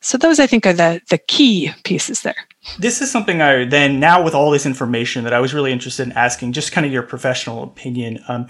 So 0.00 0.16
those 0.16 0.38
I 0.38 0.46
think 0.46 0.66
are 0.66 0.72
the 0.72 1.00
the 1.10 1.18
key 1.18 1.72
pieces 1.84 2.22
there. 2.22 2.46
This 2.78 3.00
is 3.00 3.10
something 3.10 3.40
I 3.40 3.64
then 3.64 4.00
now 4.00 4.22
with 4.22 4.34
all 4.34 4.50
this 4.50 4.66
information 4.66 5.24
that 5.24 5.32
I 5.32 5.40
was 5.40 5.54
really 5.54 5.72
interested 5.72 6.06
in 6.06 6.12
asking, 6.12 6.52
just 6.52 6.72
kind 6.72 6.86
of 6.86 6.92
your 6.92 7.02
professional 7.02 7.62
opinion, 7.62 8.22
um, 8.28 8.48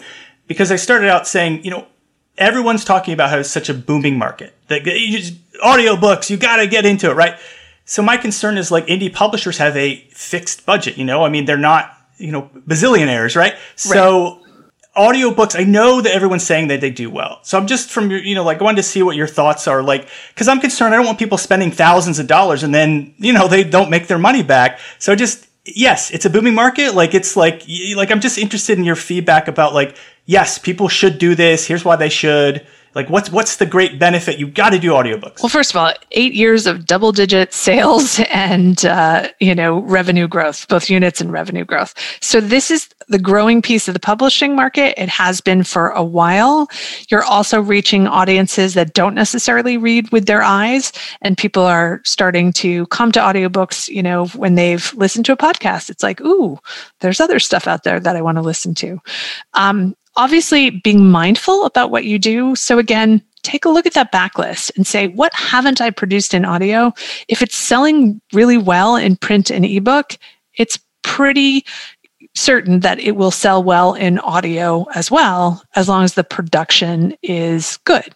because 0.48 0.72
I 0.72 0.76
started 0.76 1.08
out 1.08 1.28
saying, 1.28 1.64
you 1.64 1.70
know, 1.70 1.86
everyone's 2.36 2.84
talking 2.84 3.14
about 3.14 3.30
how 3.30 3.38
it's 3.38 3.50
such 3.50 3.68
a 3.68 3.74
booming 3.74 4.18
market. 4.18 4.54
That 4.66 4.80
audio 5.62 5.96
books, 5.96 6.28
you 6.28 6.36
got 6.36 6.56
to 6.56 6.66
get 6.66 6.84
into 6.84 7.10
it, 7.10 7.14
right? 7.14 7.38
So 7.84 8.02
my 8.02 8.16
concern 8.16 8.58
is 8.58 8.70
like 8.70 8.86
indie 8.86 9.12
publishers 9.12 9.58
have 9.58 9.76
a 9.76 9.96
fixed 10.10 10.66
budget. 10.66 10.96
You 10.96 11.04
know, 11.04 11.24
I 11.24 11.28
mean, 11.28 11.44
they're 11.44 11.56
not 11.56 11.96
you 12.18 12.32
know 12.32 12.50
bazillionaires, 12.66 13.36
right? 13.36 13.54
right. 14.34 14.49
Audiobooks 14.96 15.58
i 15.58 15.62
know 15.62 16.00
that 16.00 16.12
everyone's 16.12 16.42
saying 16.42 16.68
that 16.68 16.80
they 16.80 16.90
do 16.90 17.08
well. 17.10 17.38
So 17.42 17.56
i'm 17.56 17.66
just 17.66 17.90
from 17.90 18.10
your 18.10 18.20
you 18.20 18.34
know 18.34 18.42
like 18.42 18.60
i 18.60 18.64
wanted 18.64 18.78
to 18.78 18.82
see 18.82 19.02
what 19.02 19.16
your 19.16 19.28
thoughts 19.28 19.68
are 19.68 19.82
like 19.82 20.08
because 20.34 20.48
i'm 20.48 20.60
concerned 20.60 20.94
i 20.94 20.96
don't 20.96 21.06
want 21.06 21.18
people 21.18 21.38
spending 21.38 21.70
thousands 21.70 22.18
of 22.18 22.26
dollars 22.26 22.62
and 22.62 22.74
then 22.74 23.14
you 23.18 23.32
know 23.32 23.46
they 23.46 23.62
don't 23.62 23.90
make 23.90 24.08
their 24.08 24.18
money 24.18 24.42
back. 24.42 24.80
So 24.98 25.14
just 25.14 25.46
yes 25.64 26.10
it's 26.10 26.24
a 26.24 26.30
booming 26.30 26.54
market 26.54 26.94
like 26.94 27.14
it's 27.14 27.36
like 27.36 27.62
like 27.94 28.10
i'm 28.10 28.20
just 28.20 28.38
interested 28.38 28.78
in 28.78 28.84
your 28.84 28.96
feedback 28.96 29.46
about 29.46 29.74
like 29.74 29.96
yes 30.24 30.58
people 30.58 30.88
should 30.88 31.18
do 31.18 31.34
this 31.34 31.66
here's 31.66 31.84
why 31.84 31.96
they 31.96 32.08
should 32.08 32.66
like 32.94 33.08
what's 33.08 33.30
what's 33.30 33.56
the 33.56 33.66
great 33.66 33.98
benefit? 33.98 34.38
You've 34.38 34.54
got 34.54 34.70
to 34.70 34.78
do 34.78 34.90
audiobooks. 34.90 35.42
Well 35.42 35.48
first 35.48 35.70
of 35.70 35.76
all 35.76 35.92
eight 36.12 36.34
years 36.34 36.66
of 36.66 36.86
double 36.86 37.12
digit 37.12 37.52
sales 37.52 38.20
and 38.30 38.84
uh, 38.84 39.28
you 39.40 39.54
know 39.54 39.80
revenue 39.80 40.26
growth 40.26 40.66
both 40.68 40.90
units 40.90 41.20
and 41.20 41.32
revenue 41.32 41.64
growth. 41.64 41.94
So 42.20 42.40
this 42.40 42.70
is 42.70 42.88
the 43.08 43.18
growing 43.18 43.62
piece 43.62 43.88
of 43.88 43.94
the 43.94 44.00
publishing 44.00 44.54
market. 44.54 45.00
It 45.00 45.08
has 45.08 45.40
been 45.40 45.64
for 45.64 45.90
a 45.90 46.02
while. 46.02 46.68
You're 47.10 47.24
also 47.24 47.60
reaching 47.60 48.06
audiences 48.06 48.74
that 48.74 48.94
don't 48.94 49.14
necessarily 49.14 49.76
read 49.76 50.10
with 50.10 50.26
their 50.26 50.42
eyes 50.42 50.92
and 51.22 51.36
people 51.36 51.62
are 51.62 52.00
starting 52.04 52.52
to 52.54 52.86
come 52.86 53.12
to 53.12 53.20
audiobooks 53.20 53.88
you 53.88 54.02
know 54.02 54.26
when 54.28 54.54
they've 54.56 54.92
listened 54.94 55.26
to 55.26 55.32
a 55.32 55.36
podcast. 55.36 55.90
It's 55.90 56.02
like 56.02 56.20
ooh 56.20 56.58
there's 57.00 57.20
other 57.20 57.38
stuff 57.38 57.66
out 57.66 57.84
there 57.84 58.00
that 58.00 58.16
i 58.16 58.20
want 58.20 58.36
to 58.36 58.42
listen 58.42 58.74
to. 58.74 58.98
Um, 59.54 59.94
obviously 60.20 60.68
being 60.68 61.10
mindful 61.10 61.64
about 61.64 61.90
what 61.90 62.04
you 62.04 62.18
do. 62.18 62.54
So 62.54 62.78
again, 62.78 63.22
take 63.42 63.64
a 63.64 63.70
look 63.70 63.86
at 63.86 63.94
that 63.94 64.12
backlist 64.12 64.70
and 64.76 64.86
say, 64.86 65.08
what 65.08 65.32
haven't 65.32 65.80
I 65.80 65.88
produced 65.88 66.34
in 66.34 66.44
audio? 66.44 66.92
If 67.26 67.40
it's 67.40 67.56
selling 67.56 68.20
really 68.34 68.58
well 68.58 68.96
in 68.96 69.16
print 69.16 69.50
and 69.50 69.64
ebook, 69.64 70.18
it's 70.58 70.78
pretty 71.02 71.64
certain 72.34 72.80
that 72.80 73.00
it 73.00 73.16
will 73.16 73.30
sell 73.30 73.62
well 73.62 73.94
in 73.94 74.18
audio 74.18 74.86
as 74.94 75.10
well, 75.10 75.62
as 75.74 75.88
long 75.88 76.04
as 76.04 76.14
the 76.14 76.22
production 76.22 77.16
is 77.22 77.78
good. 77.84 78.14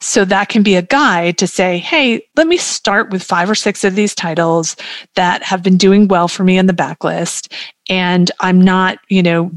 So 0.00 0.26
that 0.26 0.50
can 0.50 0.62
be 0.62 0.76
a 0.76 0.82
guide 0.82 1.38
to 1.38 1.46
say, 1.46 1.78
hey, 1.78 2.22
let 2.36 2.46
me 2.46 2.58
start 2.58 3.10
with 3.10 3.22
five 3.22 3.48
or 3.48 3.54
six 3.54 3.82
of 3.82 3.94
these 3.94 4.14
titles 4.14 4.76
that 5.14 5.42
have 5.42 5.62
been 5.62 5.78
doing 5.78 6.06
well 6.06 6.28
for 6.28 6.44
me 6.44 6.58
in 6.58 6.66
the 6.66 6.74
backlist. 6.74 7.50
And 7.88 8.30
I'm 8.40 8.60
not, 8.60 8.98
you 9.08 9.22
know, 9.22 9.50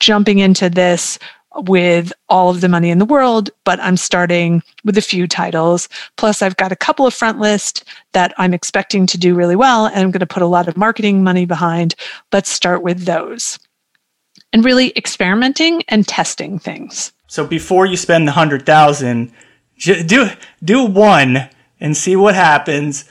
jumping 0.00 0.38
into 0.38 0.70
this 0.70 1.18
with 1.62 2.12
all 2.28 2.50
of 2.50 2.60
the 2.60 2.68
money 2.68 2.90
in 2.90 2.98
the 2.98 3.04
world, 3.04 3.50
but 3.64 3.80
I'm 3.80 3.96
starting 3.96 4.62
with 4.84 4.98
a 4.98 5.02
few 5.02 5.26
titles. 5.26 5.88
Plus, 6.16 6.42
I've 6.42 6.56
got 6.56 6.72
a 6.72 6.76
couple 6.76 7.06
of 7.06 7.14
front 7.14 7.38
list 7.38 7.84
that 8.12 8.32
I'm 8.38 8.54
expecting 8.54 9.06
to 9.06 9.18
do 9.18 9.34
really 9.34 9.56
well, 9.56 9.86
and 9.86 9.96
I'm 9.96 10.10
going 10.10 10.20
to 10.20 10.26
put 10.26 10.42
a 10.42 10.46
lot 10.46 10.68
of 10.68 10.76
marketing 10.76 11.24
money 11.24 11.46
behind. 11.46 11.94
Let's 12.32 12.50
start 12.50 12.82
with 12.82 13.04
those. 13.04 13.58
And 14.52 14.64
really 14.64 14.92
experimenting 14.96 15.82
and 15.88 16.06
testing 16.06 16.58
things. 16.58 17.12
So 17.26 17.46
before 17.46 17.86
you 17.86 17.96
spend 17.96 18.26
the 18.26 18.32
hundred 18.32 18.64
thousand, 18.64 19.32
do 19.78 20.30
do 20.64 20.84
one 20.86 21.50
and 21.80 21.96
see 21.96 22.16
what 22.16 22.34
happens. 22.34 23.04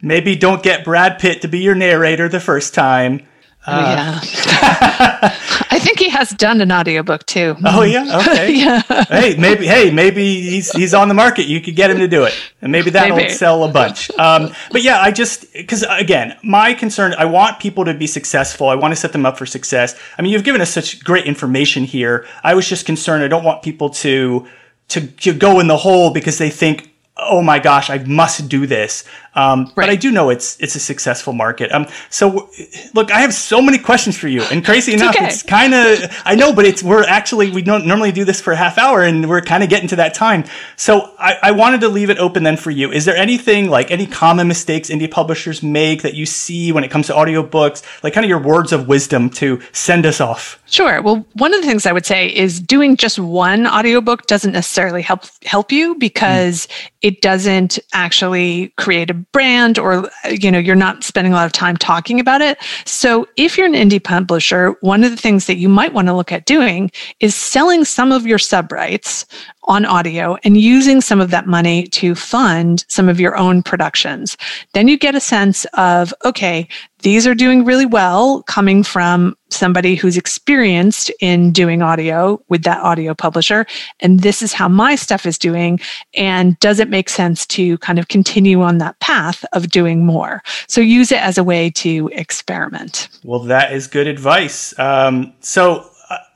Maybe 0.00 0.34
don't 0.34 0.62
get 0.62 0.84
Brad 0.84 1.20
Pitt 1.20 1.42
to 1.42 1.48
be 1.48 1.60
your 1.60 1.76
narrator 1.76 2.28
the 2.28 2.40
first 2.40 2.74
time 2.74 3.24
uh, 3.64 4.20
yeah. 4.24 5.38
I 5.70 5.78
think 5.78 5.98
he 5.98 6.08
has 6.08 6.30
done 6.30 6.60
an 6.60 6.72
audiobook 6.72 7.24
too. 7.26 7.56
Oh 7.64 7.82
yeah, 7.82 8.20
okay. 8.28 8.52
yeah. 8.52 8.82
Hey, 9.04 9.36
maybe 9.36 9.66
hey, 9.66 9.90
maybe 9.90 10.40
he's 10.40 10.72
he's 10.72 10.94
on 10.94 11.08
the 11.08 11.14
market. 11.14 11.46
You 11.46 11.60
could 11.60 11.76
get 11.76 11.90
him 11.90 11.98
to 11.98 12.08
do 12.08 12.24
it. 12.24 12.34
And 12.60 12.72
maybe 12.72 12.90
that'll 12.90 13.16
maybe. 13.16 13.30
sell 13.30 13.64
a 13.64 13.70
bunch. 13.70 14.10
Um, 14.18 14.52
but 14.72 14.82
yeah, 14.82 15.00
I 15.00 15.12
just 15.12 15.46
cuz 15.68 15.84
again, 15.88 16.36
my 16.42 16.74
concern 16.74 17.14
I 17.16 17.24
want 17.24 17.60
people 17.60 17.84
to 17.84 17.94
be 17.94 18.06
successful. 18.06 18.68
I 18.68 18.74
want 18.74 18.92
to 18.92 18.96
set 18.96 19.12
them 19.12 19.24
up 19.24 19.38
for 19.38 19.46
success. 19.46 19.94
I 20.18 20.22
mean, 20.22 20.32
you've 20.32 20.44
given 20.44 20.60
us 20.60 20.70
such 20.70 21.02
great 21.04 21.26
information 21.26 21.84
here. 21.84 22.26
I 22.42 22.54
was 22.54 22.68
just 22.68 22.84
concerned 22.84 23.22
I 23.22 23.28
don't 23.28 23.44
want 23.44 23.62
people 23.62 23.90
to 23.90 24.46
to, 24.88 25.06
to 25.06 25.32
go 25.32 25.60
in 25.60 25.68
the 25.68 25.76
hole 25.76 26.10
because 26.12 26.38
they 26.38 26.50
think 26.50 26.91
oh 27.28 27.42
my 27.42 27.58
gosh, 27.58 27.90
I 27.90 27.98
must 27.98 28.48
do 28.48 28.66
this. 28.66 29.04
Um, 29.34 29.64
right. 29.64 29.74
But 29.74 29.88
I 29.88 29.96
do 29.96 30.10
know 30.10 30.28
it's 30.28 30.60
it's 30.60 30.74
a 30.74 30.80
successful 30.80 31.32
market. 31.32 31.72
Um, 31.72 31.86
so 32.10 32.50
look, 32.94 33.10
I 33.10 33.20
have 33.20 33.32
so 33.32 33.62
many 33.62 33.78
questions 33.78 34.16
for 34.16 34.28
you, 34.28 34.42
and 34.42 34.64
crazy 34.64 34.92
enough, 34.92 35.16
okay. 35.16 35.26
it's 35.26 35.42
kind 35.42 35.72
of 35.72 36.22
I 36.24 36.34
know, 36.34 36.52
but 36.52 36.66
it's 36.66 36.82
we're 36.82 37.04
actually 37.04 37.50
we 37.50 37.62
don't 37.62 37.86
normally 37.86 38.12
do 38.12 38.24
this 38.24 38.40
for 38.42 38.52
a 38.52 38.56
half 38.56 38.76
hour, 38.76 39.02
and 39.02 39.28
we're 39.28 39.40
kind 39.40 39.62
of 39.62 39.70
getting 39.70 39.88
to 39.88 39.96
that 39.96 40.12
time. 40.12 40.44
So 40.76 41.14
I, 41.18 41.38
I 41.44 41.52
wanted 41.52 41.80
to 41.80 41.88
leave 41.88 42.10
it 42.10 42.18
open 42.18 42.42
then 42.42 42.58
for 42.58 42.70
you. 42.70 42.92
Is 42.92 43.06
there 43.06 43.16
anything 43.16 43.70
like 43.70 43.90
any 43.90 44.06
common 44.06 44.48
mistakes 44.48 44.90
indie 44.90 45.10
publishers 45.10 45.62
make 45.62 46.02
that 46.02 46.14
you 46.14 46.26
see 46.26 46.70
when 46.70 46.84
it 46.84 46.90
comes 46.90 47.06
to 47.06 47.14
audiobooks, 47.14 47.82
like 48.02 48.12
kind 48.12 48.24
of 48.24 48.28
your 48.28 48.42
words 48.42 48.72
of 48.72 48.86
wisdom 48.86 49.30
to 49.30 49.62
send 49.72 50.04
us 50.04 50.20
off? 50.20 50.62
Sure. 50.66 51.00
Well, 51.00 51.24
one 51.34 51.54
of 51.54 51.62
the 51.62 51.66
things 51.66 51.86
I 51.86 51.92
would 51.92 52.06
say 52.06 52.28
is 52.28 52.60
doing 52.60 52.96
just 52.96 53.18
one 53.18 53.66
audiobook 53.66 54.26
doesn't 54.26 54.52
necessarily 54.52 55.00
help 55.00 55.24
help 55.44 55.72
you 55.72 55.94
because 55.94 56.66
mm. 56.66 56.88
it 57.00 57.11
doesn't 57.20 57.78
actually 57.92 58.68
create 58.78 59.10
a 59.10 59.14
brand 59.14 59.78
or 59.78 60.10
you 60.30 60.50
know 60.50 60.58
you're 60.58 60.74
not 60.74 61.04
spending 61.04 61.32
a 61.32 61.36
lot 61.36 61.46
of 61.46 61.52
time 61.52 61.76
talking 61.76 62.18
about 62.20 62.40
it. 62.40 62.58
So, 62.84 63.26
if 63.36 63.56
you're 63.56 63.66
an 63.66 63.74
indie 63.74 64.02
publisher, 64.02 64.76
one 64.80 65.04
of 65.04 65.10
the 65.10 65.16
things 65.16 65.46
that 65.46 65.56
you 65.56 65.68
might 65.68 65.92
want 65.92 66.08
to 66.08 66.14
look 66.14 66.32
at 66.32 66.46
doing 66.46 66.90
is 67.20 67.34
selling 67.34 67.84
some 67.84 68.12
of 68.12 68.26
your 68.26 68.38
sub 68.38 68.72
rights 68.72 69.26
on 69.64 69.84
audio 69.84 70.36
and 70.44 70.60
using 70.60 71.00
some 71.00 71.20
of 71.20 71.30
that 71.30 71.46
money 71.46 71.86
to 71.88 72.14
fund 72.14 72.84
some 72.88 73.08
of 73.08 73.20
your 73.20 73.36
own 73.36 73.62
productions. 73.62 74.36
Then 74.72 74.88
you 74.88 74.98
get 74.98 75.14
a 75.14 75.20
sense 75.20 75.64
of, 75.74 76.12
okay, 76.24 76.68
these 77.02 77.26
are 77.26 77.34
doing 77.34 77.64
really 77.64 77.86
well 77.86 78.42
coming 78.44 78.82
from 78.82 79.36
somebody 79.50 79.94
who's 79.94 80.16
experienced 80.16 81.10
in 81.20 81.52
doing 81.52 81.82
audio 81.82 82.42
with 82.48 82.62
that 82.62 82.78
audio 82.78 83.14
publisher. 83.14 83.66
And 84.00 84.20
this 84.20 84.40
is 84.40 84.52
how 84.52 84.68
my 84.68 84.94
stuff 84.94 85.26
is 85.26 85.36
doing. 85.36 85.80
And 86.14 86.58
does 86.60 86.78
it 86.78 86.88
make 86.88 87.08
sense 87.08 87.44
to 87.48 87.76
kind 87.78 87.98
of 87.98 88.08
continue 88.08 88.62
on 88.62 88.78
that 88.78 88.98
path 89.00 89.44
of 89.52 89.68
doing 89.68 90.06
more? 90.06 90.42
So 90.68 90.80
use 90.80 91.12
it 91.12 91.20
as 91.20 91.38
a 91.38 91.44
way 91.44 91.70
to 91.70 92.08
experiment. 92.12 93.08
Well, 93.24 93.40
that 93.40 93.72
is 93.72 93.86
good 93.88 94.06
advice. 94.06 94.76
Um, 94.78 95.32
so 95.40 95.90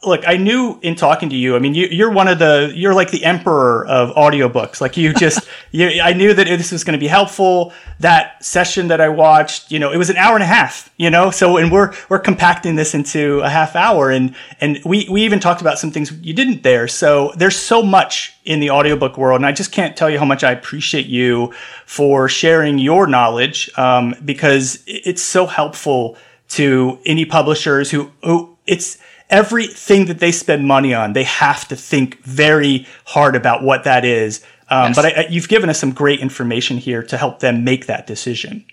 look, 0.05 0.27
I 0.27 0.37
knew 0.37 0.79
in 0.83 0.95
talking 0.95 1.31
to 1.31 1.37
you. 1.37 1.57
I 1.57 1.59
mean, 1.59 1.75
you, 1.75 2.07
are 2.07 2.11
one 2.11 2.29
of 2.29 2.39
the 2.39 2.73
you're 2.75 2.95
like 2.95 3.11
the 3.11 3.25
emperor 3.25 3.87
of 3.87 4.15
audiobooks. 4.15 4.81
Like 4.81 4.97
you 4.97 5.13
just, 5.13 5.47
you, 5.71 6.01
I 6.01 6.13
knew 6.13 6.35
that 6.35 6.47
this 6.47 6.73
was 6.73 6.85
going 6.85 6.99
to 6.99 7.01
be 7.01 7.09
helpful. 7.09 7.73
That 8.01 8.45
session 8.45 8.89
that 8.89 9.01
I 9.01 9.09
watched, 9.09 9.71
you 9.71 9.79
know, 9.79 9.91
it 9.91 9.97
was 9.97 10.11
an 10.11 10.17
hour 10.17 10.35
and 10.35 10.43
a 10.43 10.47
half. 10.47 10.91
You 10.97 11.11
know, 11.11 11.31
so 11.31 11.57
and 11.57 11.73
we're 11.73 11.93
we're 12.09 12.19
compacting 12.19 12.77
this 12.77 12.95
into 12.95 13.41
a 13.41 13.49
half 13.49 13.75
hour, 13.75 14.11
and 14.11 14.35
and 14.61 14.79
we 14.85 15.09
we 15.11 15.23
even 15.23 15.41
talked 15.41 15.61
about 15.61 15.79
some 15.79 15.91
things 15.91 16.13
you 16.13 16.35
didn't 16.35 16.63
there. 16.63 16.89
So 16.89 17.33
there's 17.37 17.57
so 17.57 17.83
much 17.83 18.35
in 18.45 18.61
the 18.61 18.71
audiobook 18.71 19.17
world, 19.19 19.41
and 19.41 19.47
I 19.47 19.53
just 19.53 19.73
can't 19.73 19.97
tell 19.97 20.11
you 20.11 20.19
how 20.19 20.25
much 20.25 20.45
I 20.45 20.53
appreciate 20.53 21.07
you 21.07 21.53
for 21.85 22.29
sharing 22.29 22.79
your 22.79 23.07
knowledge 23.07 23.71
um, 23.79 24.15
because 24.25 24.83
it's 24.87 25.23
so 25.23 25.47
helpful 25.47 26.17
to 26.49 26.99
any 27.05 27.25
publishers 27.25 27.91
who, 27.91 28.11
who 28.23 28.57
it's 28.67 28.99
everything 29.31 30.07
that 30.07 30.19
they 30.19 30.33
spend 30.33 30.67
money 30.67 30.95
on, 30.95 31.13
they 31.13 31.25
have 31.25 31.67
to 31.69 31.77
think 31.77 32.23
very 32.23 32.87
hard 33.07 33.37
about 33.37 33.63
what 33.63 33.85
that 33.85 34.05
is. 34.05 34.45
Um, 34.69 34.89
yes. 34.89 34.97
But 34.97 35.07
I, 35.07 35.11
I, 35.11 35.27
you've 35.29 35.49
given 35.49 35.71
us 35.71 35.79
some 35.79 35.93
great 35.93 36.21
information 36.21 36.77
here 36.77 37.03
to 37.05 37.17
help 37.17 37.41
them 37.41 37.65
make 37.65 37.87
that 37.87 38.07
decision. 38.07 38.65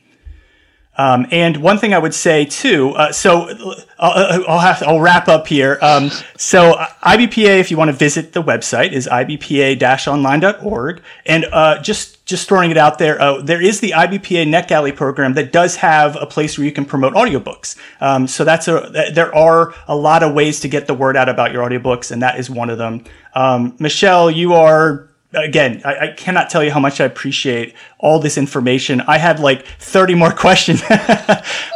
Um, 0.95 1.25
and 1.31 1.57
one 1.57 1.79
thing 1.79 1.93
I 1.93 1.97
would 1.97 2.13
say 2.13 2.45
too, 2.45 2.91
uh, 2.91 3.11
so 3.11 3.49
uh, 3.49 3.75
I'll, 3.97 4.43
I'll, 4.47 4.59
have 4.59 4.79
to, 4.79 4.87
I'll 4.87 4.99
wrap 4.99 5.27
up 5.27 5.47
here. 5.47 5.79
Um, 5.81 6.11
so 6.37 6.73
uh, 6.73 6.87
IBPA, 7.03 7.59
if 7.59 7.71
you 7.71 7.77
want 7.77 7.89
to 7.89 7.97
visit 7.97 8.33
the 8.33 8.43
website, 8.43 8.91
is 8.91 9.07
ibpa-online.org, 9.07 11.01
and 11.25 11.45
uh, 11.51 11.81
just 11.81 12.25
just 12.25 12.47
throwing 12.47 12.71
it 12.71 12.77
out 12.77 12.99
there, 12.99 13.21
uh, 13.21 13.41
there 13.41 13.61
is 13.61 13.81
the 13.81 13.91
IBPA 13.91 14.47
NetGalley 14.47 14.95
program 14.95 15.33
that 15.33 15.51
does 15.51 15.75
have 15.77 16.15
a 16.15 16.25
place 16.25 16.57
where 16.57 16.65
you 16.65 16.71
can 16.71 16.85
promote 16.85 17.13
audiobooks. 17.13 17.75
Um, 17.99 18.27
so 18.27 18.45
that's 18.45 18.67
a 18.67 19.11
there 19.13 19.33
are 19.35 19.73
a 19.87 19.95
lot 19.95 20.23
of 20.23 20.33
ways 20.33 20.59
to 20.61 20.67
get 20.67 20.87
the 20.87 20.93
word 20.93 21.17
out 21.17 21.27
about 21.27 21.51
your 21.51 21.67
audiobooks, 21.67 22.11
and 22.11 22.21
that 22.21 22.39
is 22.39 22.49
one 22.49 22.69
of 22.69 22.77
them. 22.77 23.03
Um, 23.33 23.75
Michelle, 23.79 24.29
you 24.29 24.53
are 24.53 25.09
again, 25.33 25.81
I, 25.83 25.97
I, 25.97 26.07
cannot 26.09 26.49
tell 26.49 26.63
you 26.63 26.71
how 26.71 26.79
much 26.79 27.01
I 27.01 27.05
appreciate 27.05 27.75
all 27.97 28.19
this 28.19 28.37
information. 28.37 29.01
I 29.01 29.17
had 29.17 29.39
like 29.39 29.65
30 29.65 30.15
more 30.15 30.31
questions. 30.45 30.81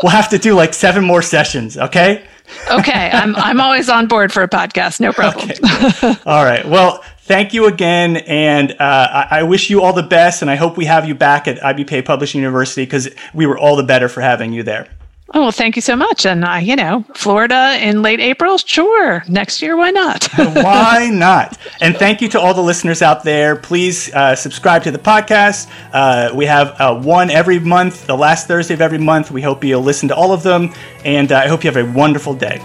we'll 0.04 0.12
have 0.12 0.30
to 0.30 0.38
do 0.38 0.54
like 0.54 0.74
seven 0.74 1.04
more 1.04 1.22
sessions, 1.22 1.78
okay? 1.78 2.26
okay, 2.72 3.10
I'm 3.12 3.36
I'm 3.36 3.60
always 3.60 3.90
on 3.90 4.08
board 4.08 4.32
for 4.32 4.42
a 4.42 4.48
podcast, 4.48 5.00
no 5.00 5.12
problem. 5.12 5.50
Okay. 5.52 6.16
all 6.26 6.46
right. 6.46 6.66
Well, 6.66 7.04
thank 7.20 7.54
you 7.54 7.68
again, 7.68 8.18
and 8.18 8.72
uh, 8.72 8.76
I, 8.80 9.40
I, 9.40 9.44
wish 9.44 9.70
you 9.70 9.82
all 9.82 9.94
the 9.94 10.04
best, 10.04 10.42
and 10.42 10.50
I 10.50 10.56
hope 10.56 10.78
we 10.78 10.86
have 10.86 11.06
you 11.06 11.14
back 11.14 11.48
at 11.48 11.58
IBPA 11.58 12.06
Publishing 12.06 12.40
University 12.40 12.84
because 12.84 13.10
we 13.34 13.46
were 13.46 13.58
all 13.58 13.76
the 13.76 13.84
better 13.84 14.08
for 14.08 14.22
having 14.22 14.54
you 14.54 14.64
there. 14.64 14.88
Oh, 15.34 15.42
well, 15.42 15.52
thank 15.52 15.76
you 15.76 15.82
so 15.82 15.96
much. 15.96 16.26
And, 16.26 16.46
uh, 16.46 16.56
you 16.56 16.76
know, 16.76 17.04
Florida 17.14 17.78
in 17.82 18.02
late 18.02 18.22
April, 18.22 18.58
sure. 18.58 19.24
Next 19.28 19.62
year, 19.62 19.76
why 19.76 19.92
not? 19.92 20.28
why 20.36 21.10
not? 21.12 21.58
And 21.82 21.98
thank 21.98 22.22
you 22.22 22.30
to 22.30 22.40
all 22.40 22.54
the 22.54 22.64
listeners 22.64 23.02
out 23.02 23.24
there. 23.24 23.58
Please 23.58 24.14
uh, 24.14 24.36
subscribe 24.36 24.84
to 24.84 24.92
the 24.92 25.00
podcast. 25.00 25.70
Uh, 25.92 26.32
we 26.34 26.46
have 26.46 26.80
uh, 26.80 26.98
one 27.00 27.30
every 27.30 27.60
month, 27.60 28.08
the 28.08 28.16
last 28.16 28.48
Thursday 28.48 28.74
of 28.74 28.82
every 28.82 29.00
month. 29.00 29.30
We 29.30 29.42
hope 29.42 29.64
you'll 29.64 29.82
listen 29.82 30.08
to 30.10 30.16
all 30.16 30.32
of 30.32 30.44
them. 30.44 30.74
And 31.04 31.32
uh, 31.32 31.40
I 31.40 31.48
hope 31.48 31.64
you 31.64 31.72
have 31.72 31.78
a 31.78 31.92
wonderful 31.92 32.34
day. 32.34 32.62